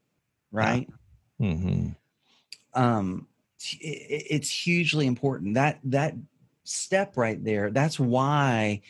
[0.54, 0.88] Right.
[1.42, 1.96] Mhm.
[2.76, 3.28] um
[3.84, 5.56] i- i- it's hugely important.
[5.56, 6.16] That that
[6.64, 8.82] step right there that's why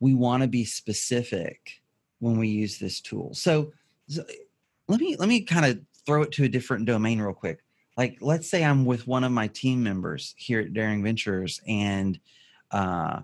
[0.00, 1.80] we want to be specific
[2.18, 3.34] when we use this tool.
[3.34, 3.72] So,
[4.08, 4.24] so
[4.88, 7.62] let me let me kind of throw it to a different domain real quick.
[7.96, 12.18] Like let's say i'm with one of my team members here at daring ventures and
[12.72, 13.22] uh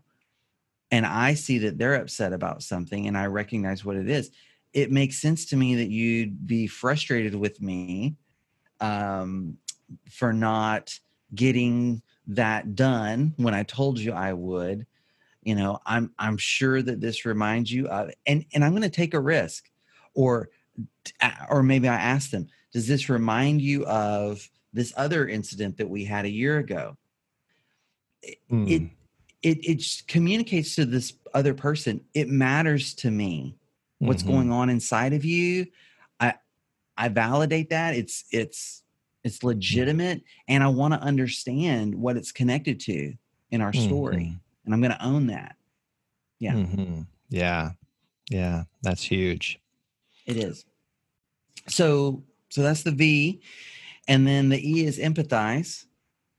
[0.90, 4.30] and i see that they're upset about something and i recognize what it is
[4.72, 8.16] it makes sense to me that you'd be frustrated with me
[8.80, 9.58] um,
[10.10, 10.98] for not
[11.34, 14.86] getting that done when I told you I would.
[15.42, 18.90] You know, I'm I'm sure that this reminds you of, and and I'm going to
[18.90, 19.70] take a risk,
[20.14, 20.50] or
[21.50, 26.04] or maybe I ask them, does this remind you of this other incident that we
[26.04, 26.96] had a year ago?
[28.22, 28.90] It Mm.
[29.42, 32.02] it it just communicates to this other person.
[32.14, 33.56] It matters to me
[34.02, 34.26] what's Mhm.
[34.28, 35.66] going on inside of you
[36.20, 36.34] i
[36.96, 38.82] i validate that it's it's
[39.24, 43.14] it's legitimate and i want to understand what it's connected to
[43.50, 44.40] in our story Mhm.
[44.64, 45.56] and i'm going to own that
[46.40, 46.54] Yeah.
[46.54, 47.06] Mhm.
[47.30, 47.72] Yeah.
[48.30, 48.64] Yeah.
[48.82, 49.60] That's huge.
[50.26, 50.64] it is
[51.68, 53.40] so so that's the v
[54.08, 55.86] and then the e is empathize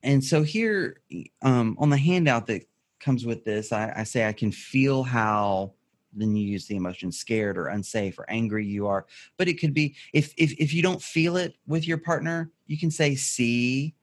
[0.04, 1.02] and so here
[1.42, 2.64] um on the handout that
[3.00, 5.74] comes with this i, I say i can feel how
[6.16, 9.06] then you use the emotion scared or unsafe or angry you are
[9.38, 12.78] but it could be if if, if you don't feel it with your partner you
[12.78, 13.96] can say see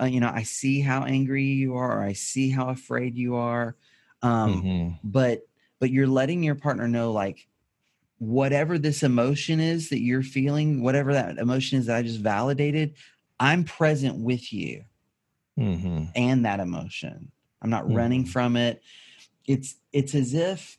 [0.00, 3.34] uh, you know i see how angry you are or i see how afraid you
[3.36, 3.76] are
[4.22, 4.98] um Mhm.
[5.04, 5.46] but
[5.78, 7.48] but you're letting your partner know like
[8.18, 12.94] whatever this emotion is that you're feeling whatever that emotion is that i just validated
[13.38, 14.84] i'm present with you
[15.58, 16.10] Mhm.
[16.14, 17.30] and that emotion
[17.62, 18.28] i'm not running Mhm.
[18.28, 18.82] from it
[19.46, 20.78] it's it's as if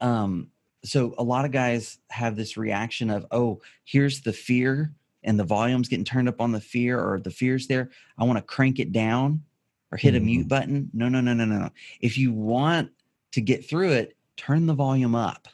[0.00, 0.50] um
[0.84, 5.44] so a lot of guys have this reaction of oh here's the fear and the
[5.44, 7.90] volume's getting turned up on the fear or the fear's there.
[8.16, 9.42] I want to crank it down
[9.90, 10.24] or hit a Mhm.
[10.24, 10.90] mute button.
[10.92, 11.70] No no no no no no.
[12.00, 12.90] If you want
[13.32, 15.48] to get through it turn the volume up.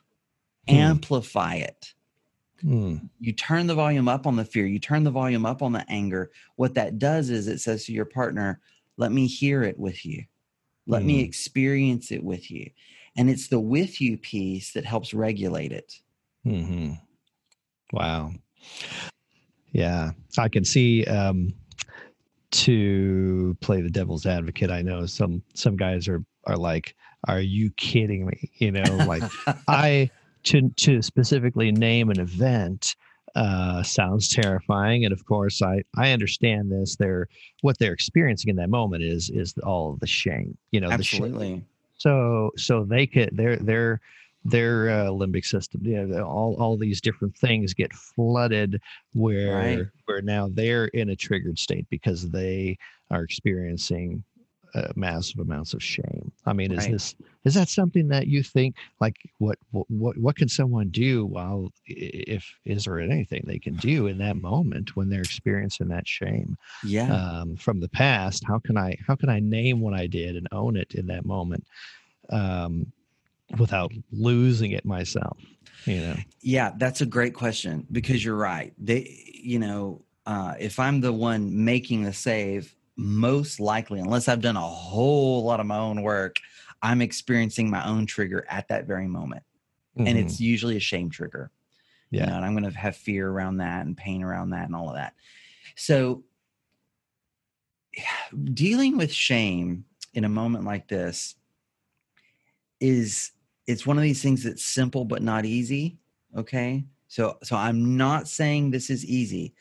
[0.69, 0.75] Hmm.
[0.77, 1.95] amplify it.
[2.63, 3.11] Mm.
[3.21, 4.65] you turn the volume up on the fear.
[4.67, 6.31] You turn the volume up on the anger.
[6.57, 8.61] What that does is it says to your partner
[8.97, 10.25] let me hear it with you.
[10.87, 11.27] Let me Mm.
[11.27, 12.71] experience it with you
[13.17, 16.01] and it's the with you piece that helps regulate it
[16.47, 17.01] Mhm.
[17.93, 18.33] Wow.
[19.73, 21.05] Yeah, I can see.
[21.05, 21.55] Um,
[22.53, 26.95] to play the devil's advocate, I know some some guys are are like,
[27.27, 29.25] "Are you kidding me?" You know, like
[29.69, 30.11] I
[30.45, 32.95] to to specifically name an event
[33.35, 36.95] uh, sounds terrifying, and of course, I I understand this.
[36.97, 37.27] They're
[37.63, 40.57] what they're experiencing in that moment is is all the shame.
[40.71, 41.65] You know, the shame absolutely
[42.05, 44.01] so so they could their their
[44.45, 48.81] their uh, limbic system yeah all all these different things get flooded
[49.15, 49.87] where Right.
[50.05, 52.77] where now they're in a triggered state because they
[53.11, 54.23] are experiencing
[54.75, 56.93] uh, massive amounts of shame i mean is Right.
[56.93, 61.71] this is that something that you think like what what what, can someone do while
[61.87, 66.57] if is there anything they can do in that moment when they're experiencing that shame
[66.83, 70.37] yeah um, from the past how can i how can i name what i did
[70.37, 71.65] and own it in that moment
[72.31, 72.91] um,
[73.59, 75.39] without losing it myself
[75.85, 78.73] you know Yeah, that's a great question because you're right.
[78.79, 84.41] They, you know, uh, if I'm the one making the save, most likely, unless I've
[84.41, 86.39] done a whole lot of my own work,
[86.83, 89.43] I'm experiencing my own trigger at that very moment,
[89.97, 90.17] and Mhm.
[90.17, 91.51] it's usually a shame trigger.
[92.11, 94.67] you yeah know, and I'm going to have fear around that and pain around that
[94.67, 95.15] and all of that.
[95.75, 96.23] So,
[98.55, 101.37] dealing with shame in a moment like this
[102.81, 103.33] is
[103.67, 105.99] it's one of these things that's simple but not easy
[106.37, 109.55] okay so so i'm not saying this is easy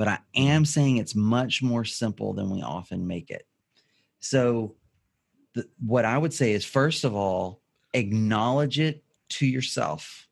[0.00, 3.46] but i am saying it's much more simple than we often make it
[4.18, 4.74] so
[5.54, 7.60] the, what i would say is first of all
[7.92, 10.26] acknowledge it to yourself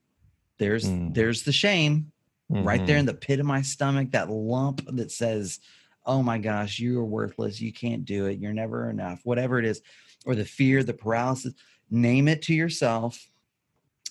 [0.59, 1.13] there's Mm.
[1.15, 2.11] there's the shame
[2.49, 3.01] right there Mhm.
[3.01, 5.61] in the pit of my stomach, that lump that says,
[6.07, 7.61] Oh my gosh, you are worthless.
[7.61, 8.39] You can't do it.
[8.39, 9.83] You're never enough, whatever it is,
[10.25, 11.53] or the fear, the paralysis,
[11.91, 13.29] name it to yourself.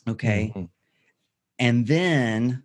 [0.08, 0.52] Okay.
[0.56, 0.70] Mhm.
[1.58, 2.62] And then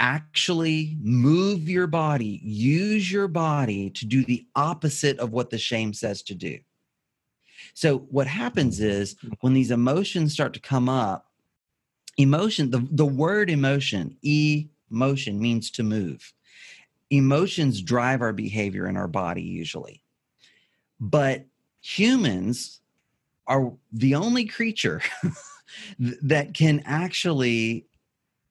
[0.00, 5.92] actually move your body, use your body to do the opposite of what the shame
[5.92, 6.58] says to do.
[7.74, 11.26] So, what happens is when these emotions start to come up,
[12.16, 16.32] emotion, the, the word emotion, emotion means to move.
[17.10, 20.02] Emotions drive our behavior in our body usually.
[20.98, 21.44] But
[21.80, 22.80] humans
[23.46, 25.02] are the only creature
[25.98, 27.86] that can actually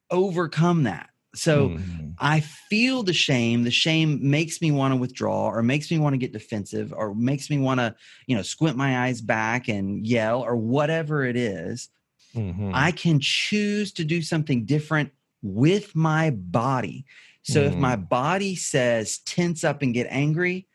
[0.09, 1.09] overcome that.
[1.35, 2.15] So, Mhm.
[2.19, 3.63] I feel the shame.
[3.63, 7.13] The shame makes me want to withdraw or makes me want to get defensive or
[7.13, 7.95] makes me want to,
[8.25, 11.89] you know, squint my eyes back and yell or whatever it is.
[12.35, 12.71] Mhm.
[12.73, 17.05] I can choose to do something different with my body.
[17.43, 20.67] So if my body says tense up and get angry,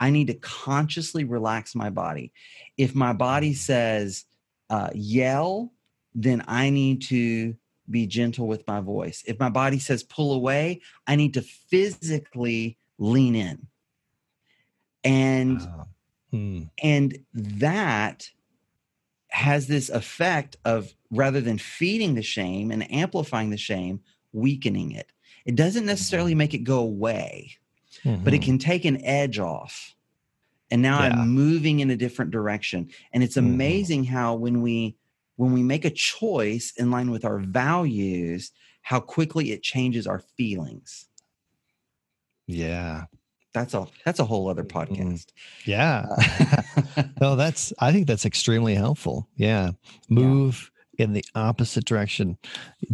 [0.00, 2.32] I need to consciously relax my body.
[2.76, 4.24] If my body says
[4.68, 5.72] uh, yell,
[6.14, 7.56] then I need to
[7.90, 9.22] be gentle with my voice.
[9.26, 13.66] If my body says pull away, I need to physically lean in.
[15.04, 15.88] And Wow.
[16.30, 16.62] Hmm.
[16.82, 18.30] and that
[19.30, 24.00] has this effect of rather than feeding the shame and amplifying the shame,
[24.32, 25.10] weakening it.
[25.46, 27.56] It doesn't necessarily make it go away,
[28.04, 28.44] but it Mhm.
[28.44, 29.94] can take an edge off.
[30.70, 31.22] And now Yeah.
[31.22, 32.90] I'm moving in a different direction.
[33.12, 33.44] And it's Mhm.
[33.54, 34.97] amazing how when we
[35.38, 38.50] when we make a choice in line with our values,
[38.82, 41.06] how quickly it changes our feelings.
[42.46, 43.04] Yeah.
[43.54, 44.68] That's a that's a whole other Mhm.
[44.88, 45.26] podcast.
[45.64, 46.06] Yeah.
[46.96, 49.28] Uh, no, that's I think that's extremely helpful.
[49.36, 49.70] Yeah.
[50.08, 52.36] Move in the opposite direction.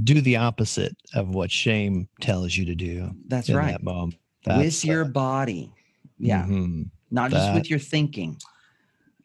[0.03, 3.73] Do the opposite of what shame tells you to do that's right.
[3.73, 4.17] that moment.
[4.47, 5.73] with That's, your body.
[6.19, 6.45] Yeah.
[6.45, 6.91] mhm.
[7.11, 8.37] Not just that- with your thinking.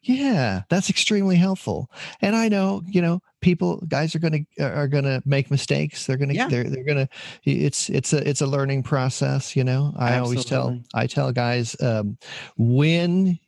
[0.01, 1.91] Yeah, that's extremely helpful.
[2.21, 6.05] And I know, you know, people guys are going to are going to make mistakes.
[6.05, 6.47] They're going to Yeah.
[6.47, 7.09] they're they're going to
[7.43, 9.93] it's it's a it's a learning process, you know.
[9.97, 12.17] I always tell I tell guys um
[12.57, 13.39] when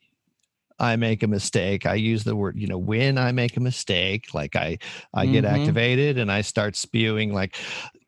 [0.80, 4.34] I make a mistake, I use the word, you know, when I make a mistake,
[4.34, 4.80] like I
[5.14, 5.46] I get Mhm.
[5.46, 7.58] activated and I start spewing like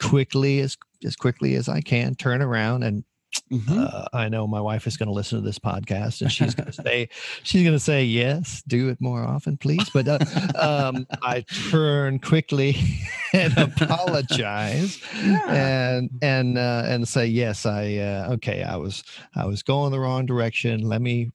[0.01, 3.06] quickly as as quickly as I can, turn around and
[3.52, 3.78] Mhm.
[3.93, 6.65] uh, I know my wife is going to listen to this podcast, and she's going
[6.72, 7.10] to say,
[7.43, 9.89] she's going to say, yes, do it more often, please.
[9.91, 10.19] But uh,
[10.60, 12.76] um, I turn quickly
[13.34, 15.52] and apologize, Yeah.
[15.52, 19.04] and and uh, and say, yes, I uh, okay, I was
[19.36, 20.82] I was going the wrong direction.
[20.82, 21.32] Let me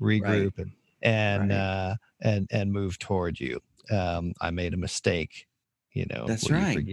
[0.00, 1.56] regroup and and Right.
[1.56, 3.60] uh, and and move toward you.
[3.90, 5.46] Um, I made a mistake.
[5.92, 6.86] You know, That's right.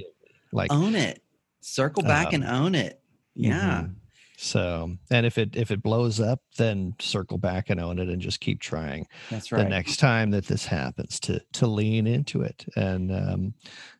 [0.51, 1.21] Like own it.
[1.61, 2.99] Circle back and Um, own it.
[3.35, 3.81] Yeah.
[3.83, 3.95] Mhm.
[4.41, 8.21] So, and if it if it blows up, then circle back and own it, and
[8.21, 9.05] just keep trying.
[9.29, 9.63] That's right.
[9.63, 13.53] The next time that this happens, to to lean into it, and um,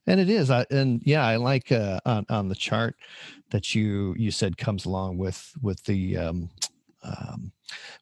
[0.08, 0.49] and it is.
[0.49, 2.95] I and yeah, I like uh, on on the chart
[3.49, 6.49] that you you said comes along with with the um,
[7.04, 7.52] um,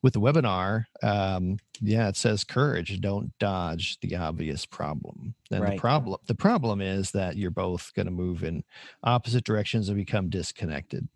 [0.03, 0.85] with the webinar.
[1.01, 3.01] Um, yeah, it says courage.
[3.01, 5.33] Don't dodge the obvious problem.
[5.49, 5.73] And Right.
[5.73, 8.63] the problem the problem is that you're both going to move in
[9.03, 11.07] opposite directions and become disconnected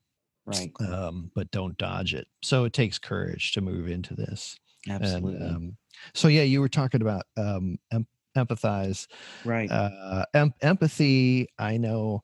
[0.45, 0.71] right.
[0.81, 2.27] um, but don't dodge it.
[2.43, 4.57] So it takes courage to move into this.
[4.89, 5.45] Absolutely.
[5.45, 5.77] And um,
[6.13, 9.07] so, yeah, you were talking about um, em- empathize.
[9.45, 9.69] right.
[9.69, 12.23] Uh, em- empathy, I know,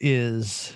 [0.00, 0.72] is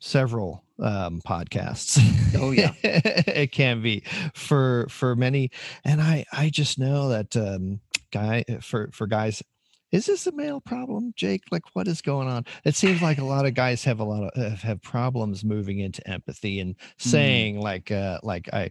[0.00, 1.98] several um podcasts
[2.34, 2.72] Oh, yeah.
[2.82, 4.02] it can be
[4.34, 5.50] for for many
[5.84, 9.42] and i i just know that um guy for for guys
[9.92, 11.42] is this a male problem jake?
[11.50, 12.44] Like what is going on?
[12.64, 15.80] It seems like a lot of guys have a lot of have, have problems moving
[15.80, 18.70] into empathy and saying like uh like i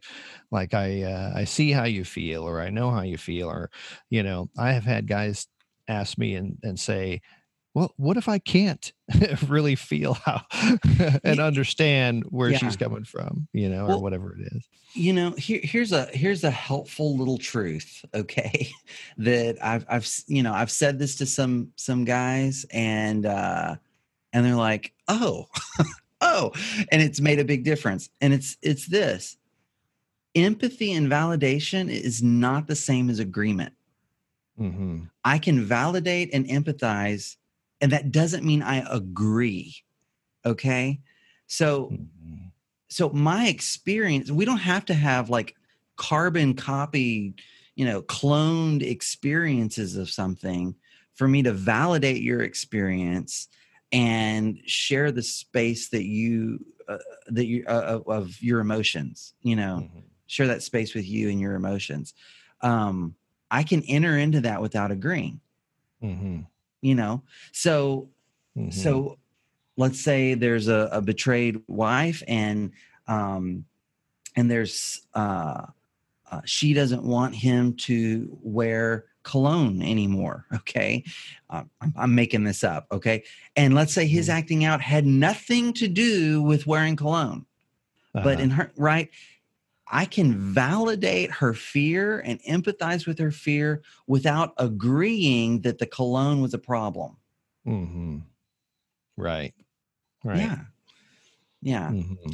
[0.51, 3.69] like i uh, i see how you feel or i know how you feel or
[4.09, 5.47] you know i have had guys
[5.87, 7.21] ask me and and say
[7.73, 8.93] well what if i can't
[9.47, 10.41] really feel how
[11.23, 12.57] and understand where Yeah.
[12.57, 14.67] she's coming from you know or whatever it is?
[14.93, 18.69] you know here, here's a here's a helpful little truth okay
[19.17, 23.75] that i've i've you know i've said this to some some guys and uh
[24.33, 25.45] and they're like oh
[26.21, 26.51] oh
[26.91, 29.37] and it's made a big difference and it's it's this
[30.35, 33.73] empathy and validation is not the same as agreement.
[34.57, 37.35] Hmm i can validate and empathize
[37.81, 39.75] and that doesn't mean i agree
[40.45, 40.99] okay
[41.47, 42.47] so Mm-hmm.
[42.89, 45.55] so my experience we don't have to have like
[45.95, 47.33] carbon copy
[47.75, 50.75] you know cloned experiences of something
[51.15, 53.47] for me to validate your experience
[53.91, 59.81] and share the space that you uh, that you uh, of your emotions you know
[59.83, 59.99] mm-hmm.
[60.27, 62.13] share that space with you and your emotions
[62.61, 63.15] um
[63.51, 65.39] i can enter into that without agreeing
[66.03, 66.41] mm-hmm.
[66.81, 67.21] You know
[67.51, 68.09] so
[68.57, 68.71] mm-hmm.
[68.71, 69.17] so
[69.77, 72.71] let's say there's a, a betrayed wife and
[73.07, 73.65] um
[74.35, 75.65] and there's uh,
[76.31, 80.45] uh she doesn't want him to wear cologne anymore.
[80.59, 81.03] Okay.
[81.49, 82.85] Uh, I'm, I'm, making this up.
[82.91, 83.23] Okay.
[83.55, 84.37] And let's say his mm-hmm.
[84.37, 87.45] acting out had nothing to do with wearing cologne.
[88.13, 88.23] Uh-huh.
[88.23, 89.09] But in her, right,
[89.91, 96.41] I can validate her fear and empathize with her fear without agreeing that the cologne
[96.41, 97.17] was a problem.
[97.67, 98.19] Mm-hmm.
[99.17, 99.53] Right.
[100.23, 100.39] Right.
[100.39, 100.57] Yeah.
[101.61, 101.89] Yeah.
[101.89, 102.31] Mm-hmm.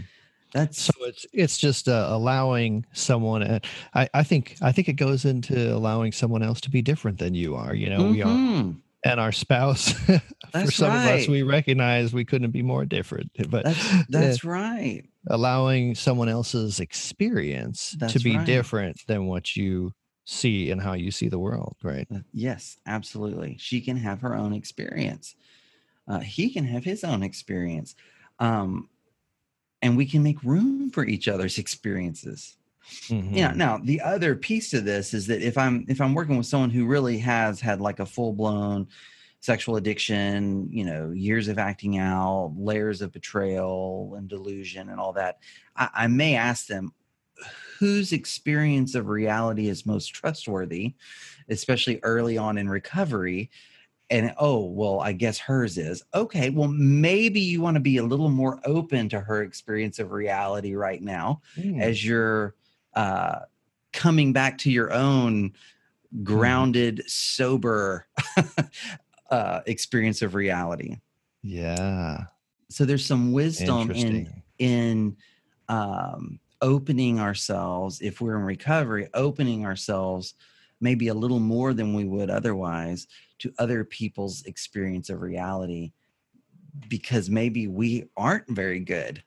[0.54, 3.44] That's so it's it's just uh, allowing someone.
[3.44, 3.60] Uh,
[3.94, 7.36] I I think I think it goes into allowing someone else to be different than
[7.36, 7.76] you are.
[7.76, 8.12] You know, mm-hmm.
[8.12, 8.72] we are mm-hmm.
[9.06, 9.92] And our spouse
[10.52, 11.14] for some right.
[11.14, 16.28] of us we recognize we couldn't be more different but that's, that's right allowing someone
[16.28, 18.46] else's experience that's to be right.
[18.46, 19.94] different than what you
[20.26, 24.36] see and how you see the world right uh, yes absolutely she can have her
[24.36, 25.36] own experience
[26.08, 27.96] uh, he can have his own experience
[28.40, 28.90] um,
[29.86, 32.58] and we can make room for each other's experiences.
[33.08, 33.36] Mm-hmm.
[33.36, 33.52] Yeah.
[33.52, 36.70] Now the other piece to this is that if I'm if I'm working with someone
[36.70, 38.88] who really has had like a full blown
[39.40, 45.14] sexual addiction, you know, years of acting out, layers of betrayal and delusion and all
[45.14, 45.40] that,
[45.76, 46.94] I, I may ask them
[47.80, 50.96] whose experience of reality is most trustworthy,
[51.50, 53.52] especially early on in recovery,
[54.10, 58.04] and oh well i guess hers is okay well maybe you want to be a
[58.04, 61.82] little more open to her experience of reality right now mm.
[61.82, 62.56] as you're
[62.96, 63.40] uh
[63.94, 65.54] coming back to your own
[66.12, 66.24] hmm.
[66.24, 67.10] grounded mm.
[67.10, 68.08] sober
[69.32, 70.98] uh experience of reality
[71.42, 72.26] yeah
[72.70, 75.16] so there's some wisdom in in
[75.70, 80.36] um opening ourselves if we're in recovery opening ourselves
[80.82, 83.08] maybe a little more than we would otherwise
[83.40, 85.92] to other people's experience of reality
[86.90, 89.24] because maybe we aren't very good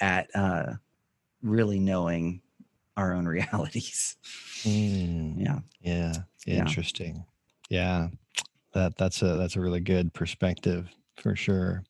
[0.00, 0.74] at uh,
[1.42, 2.40] really knowing
[2.98, 4.16] our own realities.
[4.64, 5.60] Mm, yeah.
[5.80, 6.12] Yeah.
[6.58, 7.24] Interesting.
[7.70, 8.08] Yeah.
[8.74, 11.84] That that's a that's a really good perspective for sure.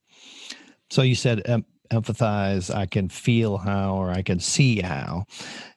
[0.91, 2.75] So you said em- empathize.
[2.75, 5.25] I can feel how, or I can see how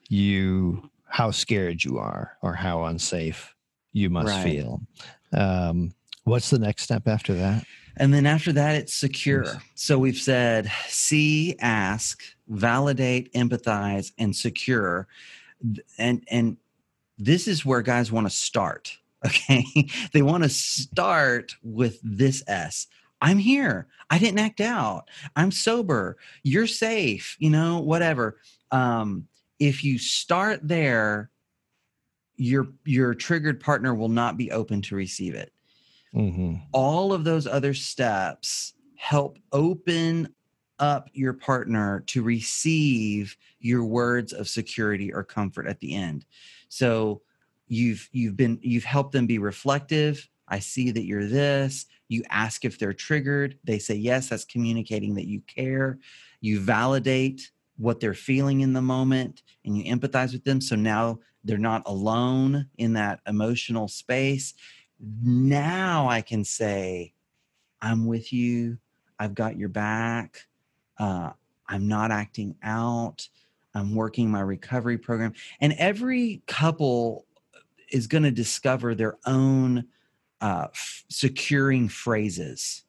[0.09, 3.53] you how scared you are, or how unsafe
[3.93, 4.43] you must right.
[4.43, 4.81] feel.
[5.33, 7.65] Um, what's the next step after that?
[7.97, 9.43] And then after that, it's secure.
[9.43, 9.57] Yes.
[9.75, 15.07] So we've said see, ask, validate, empathize, and secure.
[15.97, 16.57] And and
[17.17, 18.97] this is where guys want to start.
[19.23, 19.63] Okay.
[20.13, 22.87] they want to start with this S.
[23.21, 23.85] I'm here.
[24.09, 25.09] I didn't act out.
[25.35, 26.17] I'm sober.
[26.41, 28.37] You're safe, you know, whatever.
[28.71, 29.27] Um,
[29.59, 31.29] if you start there,
[32.35, 35.53] your your triggered partner will not be open to receive it
[36.15, 36.55] mm-hmm.
[36.71, 40.33] all of those other steps help open
[40.79, 46.25] up your partner to receive your words of security or comfort at the end.
[46.69, 47.21] So
[47.67, 50.27] you've you've been you've helped them be reflective.
[50.47, 51.85] I see that you're this.
[52.09, 53.57] You ask if they're triggered.
[53.63, 55.99] They say yes that's communicating that you care.
[56.41, 60.59] You validate what they're feeling in the moment and you empathize with them.
[60.59, 64.53] So now they're not alone in that emotional space.
[65.23, 67.13] Now I can say,
[67.81, 68.77] I'm with you.
[69.19, 70.47] I've got your back.
[70.97, 71.31] Uh,
[71.67, 73.27] I'm not acting out.
[73.73, 75.33] I'm working my recovery program.
[75.59, 77.25] And every couple
[77.91, 79.85] is going to discover their own
[80.41, 82.83] uh, f- securing phrases.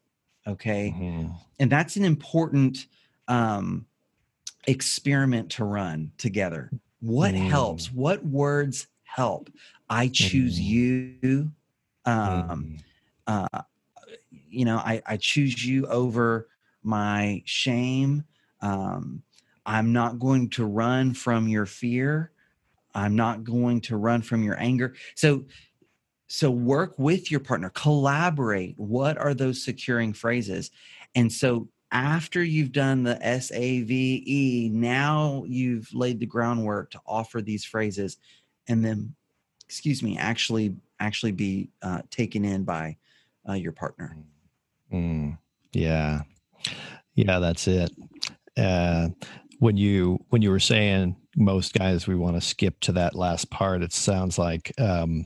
[0.45, 0.93] Okay.
[0.95, 1.31] Mm-hmm.
[1.59, 2.87] And that's an important
[3.27, 3.85] um,
[4.67, 6.69] experiment to run together
[7.03, 7.49] what mm.
[7.49, 9.49] helps what words help
[9.89, 10.63] i choose mm.
[10.63, 11.51] you
[12.05, 12.79] um
[13.27, 13.47] mm.
[13.53, 13.61] uh
[14.49, 16.47] you know i i choose you over
[16.83, 18.23] my shame.
[18.61, 19.23] Um
[19.65, 22.31] i'm not going to run from your fear.
[22.95, 24.93] I'm not going to run from your anger.
[25.15, 25.45] So
[26.27, 27.69] so work with your partner.
[27.69, 28.73] Collaborate.
[28.79, 30.71] What are those securing phrases?
[31.13, 37.63] And so after you've done the SAVE, now you've laid the groundwork to offer these
[37.63, 38.17] phrases.
[38.67, 39.13] And then,
[39.65, 42.97] excuse me, actually actually be uh, taken in by
[43.47, 44.15] uh, your partner.
[44.91, 45.37] Mm,
[45.73, 46.21] yeah,
[47.15, 47.91] yeah, that's it.
[48.57, 49.09] Uh,
[49.59, 53.49] when you when you were saying most guys we want to skip to that last
[53.49, 55.25] part, it sounds like um,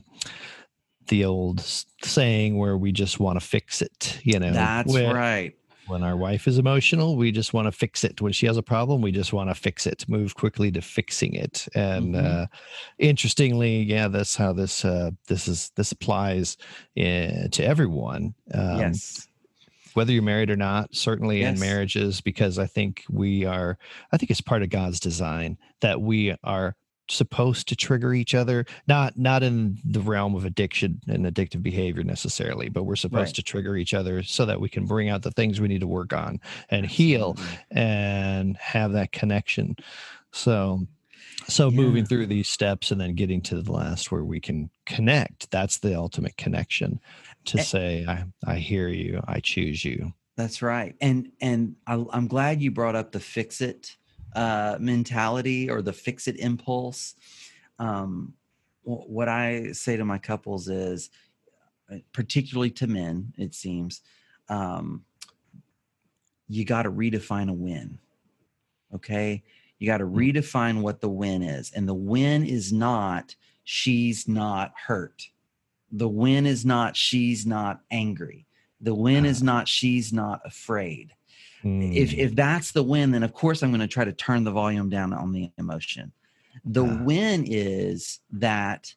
[1.08, 1.60] the old
[2.02, 4.18] saying where we just want to fix it.
[4.22, 5.54] You know, that's where, right
[5.88, 8.20] when our wife is emotional, we just want to fix it.
[8.20, 11.34] When she has a problem, we just want to fix it, move quickly to fixing
[11.34, 11.66] it.
[11.74, 12.24] And Mhm.
[12.42, 12.46] uh,
[12.98, 16.56] interestingly, yeah, that's how this uh, this is this applies
[16.98, 18.34] uh, to everyone.
[18.52, 19.26] Um, yes.
[19.94, 23.78] whether you're married or not, certainly in marriages, because I think we are,
[24.12, 26.76] I think it's part of God's design that we are
[27.10, 32.02] supposed to trigger each other, not not in the realm of addiction and addictive behavior
[32.04, 33.34] necessarily, but we're supposed Right.
[33.36, 35.86] to trigger each other so that we can bring out the things we need to
[35.86, 36.40] work on
[36.70, 37.36] and heal
[37.70, 39.76] and have that connection.
[40.32, 40.86] So
[41.46, 41.76] so Yeah.
[41.76, 45.78] moving through these steps and then getting to the last where we can connect, that's
[45.78, 47.00] the ultimate connection
[47.46, 50.12] to A- say, I, I hear you, I choose you.
[50.36, 50.94] That's right.
[51.00, 53.96] And and I, I'm glad you brought up the fix it
[54.34, 57.14] uh, mentality or the fix it impulse.
[57.78, 58.34] Um,
[58.82, 61.10] what I say to my couples is,
[61.92, 64.00] uh, particularly to men, it seems,
[64.48, 65.04] um,
[66.48, 67.98] you got to redefine a win.
[68.94, 69.42] Okay.
[69.78, 71.70] You got to redefine what the win is.
[71.72, 75.28] And the win is not she's not hurt.
[75.92, 78.46] The win is not she's not angry.
[78.80, 81.14] The win is not she's not afraid.
[81.62, 84.44] If Mm, if that's the win, then of course I'm going to try to turn
[84.44, 86.12] the volume down on the emotion.
[86.64, 86.96] The Ah.
[87.00, 88.94] win is that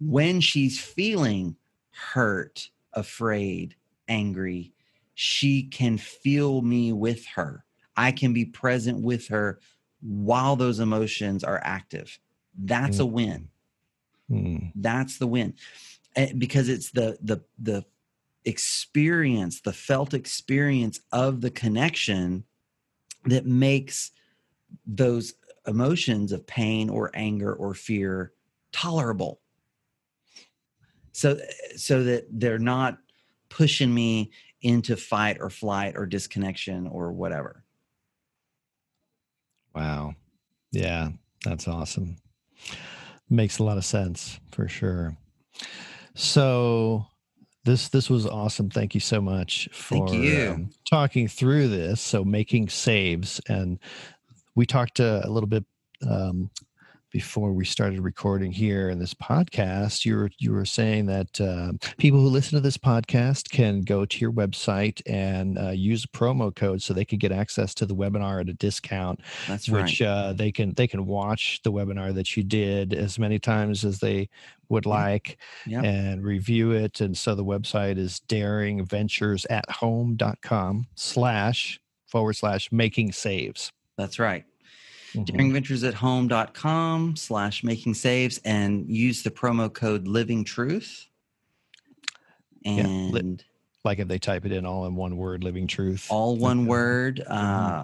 [0.00, 1.56] when she's feeling
[1.92, 3.74] hurt, afraid,
[4.08, 4.72] angry,
[5.14, 7.64] she can feel me with her.
[7.96, 9.60] I can be present with her
[10.00, 12.18] while those emotions are active.
[12.58, 13.50] That's a win
[14.30, 15.54] mm, that's the win
[16.16, 17.84] Eh, because it's the the the
[18.46, 22.44] experience the felt experience of the connection
[23.24, 24.12] that makes
[24.86, 25.34] those
[25.66, 28.32] emotions of pain or anger or fear
[28.72, 29.40] tolerable
[31.12, 31.38] so
[31.76, 32.98] so that they're not
[33.48, 34.30] pushing me
[34.62, 37.64] into fight or flight or disconnection or whatever
[39.76, 40.14] wow.
[40.72, 41.10] Yeah,
[41.44, 42.16] that's awesome.
[43.28, 45.16] Makes a lot of sense for sure.
[46.14, 47.06] So
[47.66, 48.70] this this was awesome.
[48.70, 50.50] Thank you so much for Thank you.
[50.52, 52.00] um, talking through this.
[52.00, 53.78] So making saves, and
[54.54, 55.64] we talked uh, a little bit
[56.08, 56.50] um,
[57.16, 60.04] before we started recording here in this podcast.
[60.04, 64.04] You were you were saying that uh, people who listen to this podcast can go
[64.04, 67.86] to your website and uh, use a promo code so they can get access to
[67.86, 71.72] the webinar at a discount that's right which uh, they can they can watch the
[71.72, 74.28] webinar that you did as many times as they
[74.68, 75.80] would like Yeah.
[75.80, 84.18] and review it and so the website is daringventuresathome.com slash forward slash making saves that's
[84.18, 84.44] right
[85.16, 85.26] Mhm.
[85.26, 91.06] daringventuresathome.com slash making saves and use the promo code living truth
[92.62, 93.38] Yeah, and li-
[93.84, 96.68] like if they type it in all in one word living truth all one Okay.
[96.68, 97.30] word Mhm.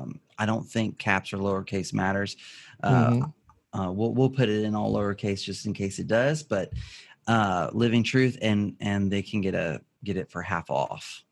[0.03, 2.37] um, i don't think caps or lowercase matters
[2.83, 3.33] uh, Mhm.
[3.73, 6.73] uh, we'll, we'll put it in all lowercase just in case it does but
[7.29, 11.23] uh, living truth and and they can get a get it for half off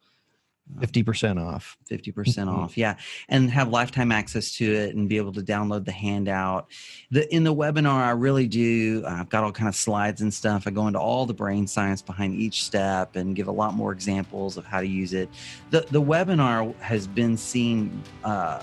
[0.79, 1.77] 50% off.
[1.91, 2.53] 50% Mhm.
[2.53, 2.95] off yeah
[3.29, 6.69] and have lifetime access to it and be able to download the handout.
[7.11, 10.67] The in the webinar i really do i've got all kind of slides and stuff.
[10.67, 13.93] I go into all the brain science behind each step and give a lot more
[13.93, 15.29] examples of how to use it.
[15.71, 18.63] The the webinar has been seen uh,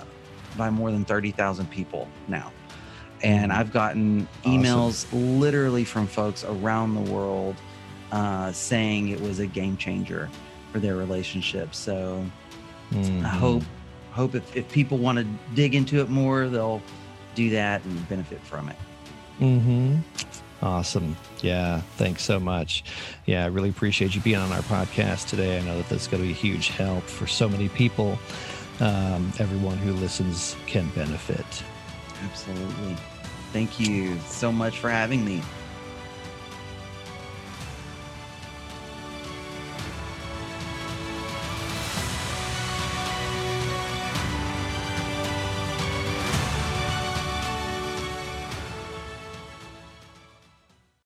[0.58, 2.52] by more than 30000 people now.
[3.24, 3.56] And Mhm.
[3.56, 4.62] i've gotten Awesome.
[4.64, 5.06] emails
[5.40, 7.56] literally from folks around the world
[8.12, 10.30] uh, saying it was a game changer
[10.78, 12.24] for their relationship so
[12.92, 13.22] I Mhm.
[13.24, 13.64] hope
[14.12, 15.26] hope if, if people want to
[15.56, 16.82] dig into it more, they'll
[17.36, 18.76] do that and benefit from it.
[19.40, 19.98] Mm-hmm.
[20.66, 21.16] Awesome.
[21.44, 21.82] Yeah.
[21.98, 22.84] Thanks so much.
[23.28, 25.60] Yeah, I really appreciate you being on our podcast today.
[25.60, 28.18] I know that that's going to be a huge help for so many people.
[28.80, 31.46] Um, everyone who listens can benefit.
[32.24, 32.96] Absolutely.
[33.54, 35.42] Thank you so much for having me.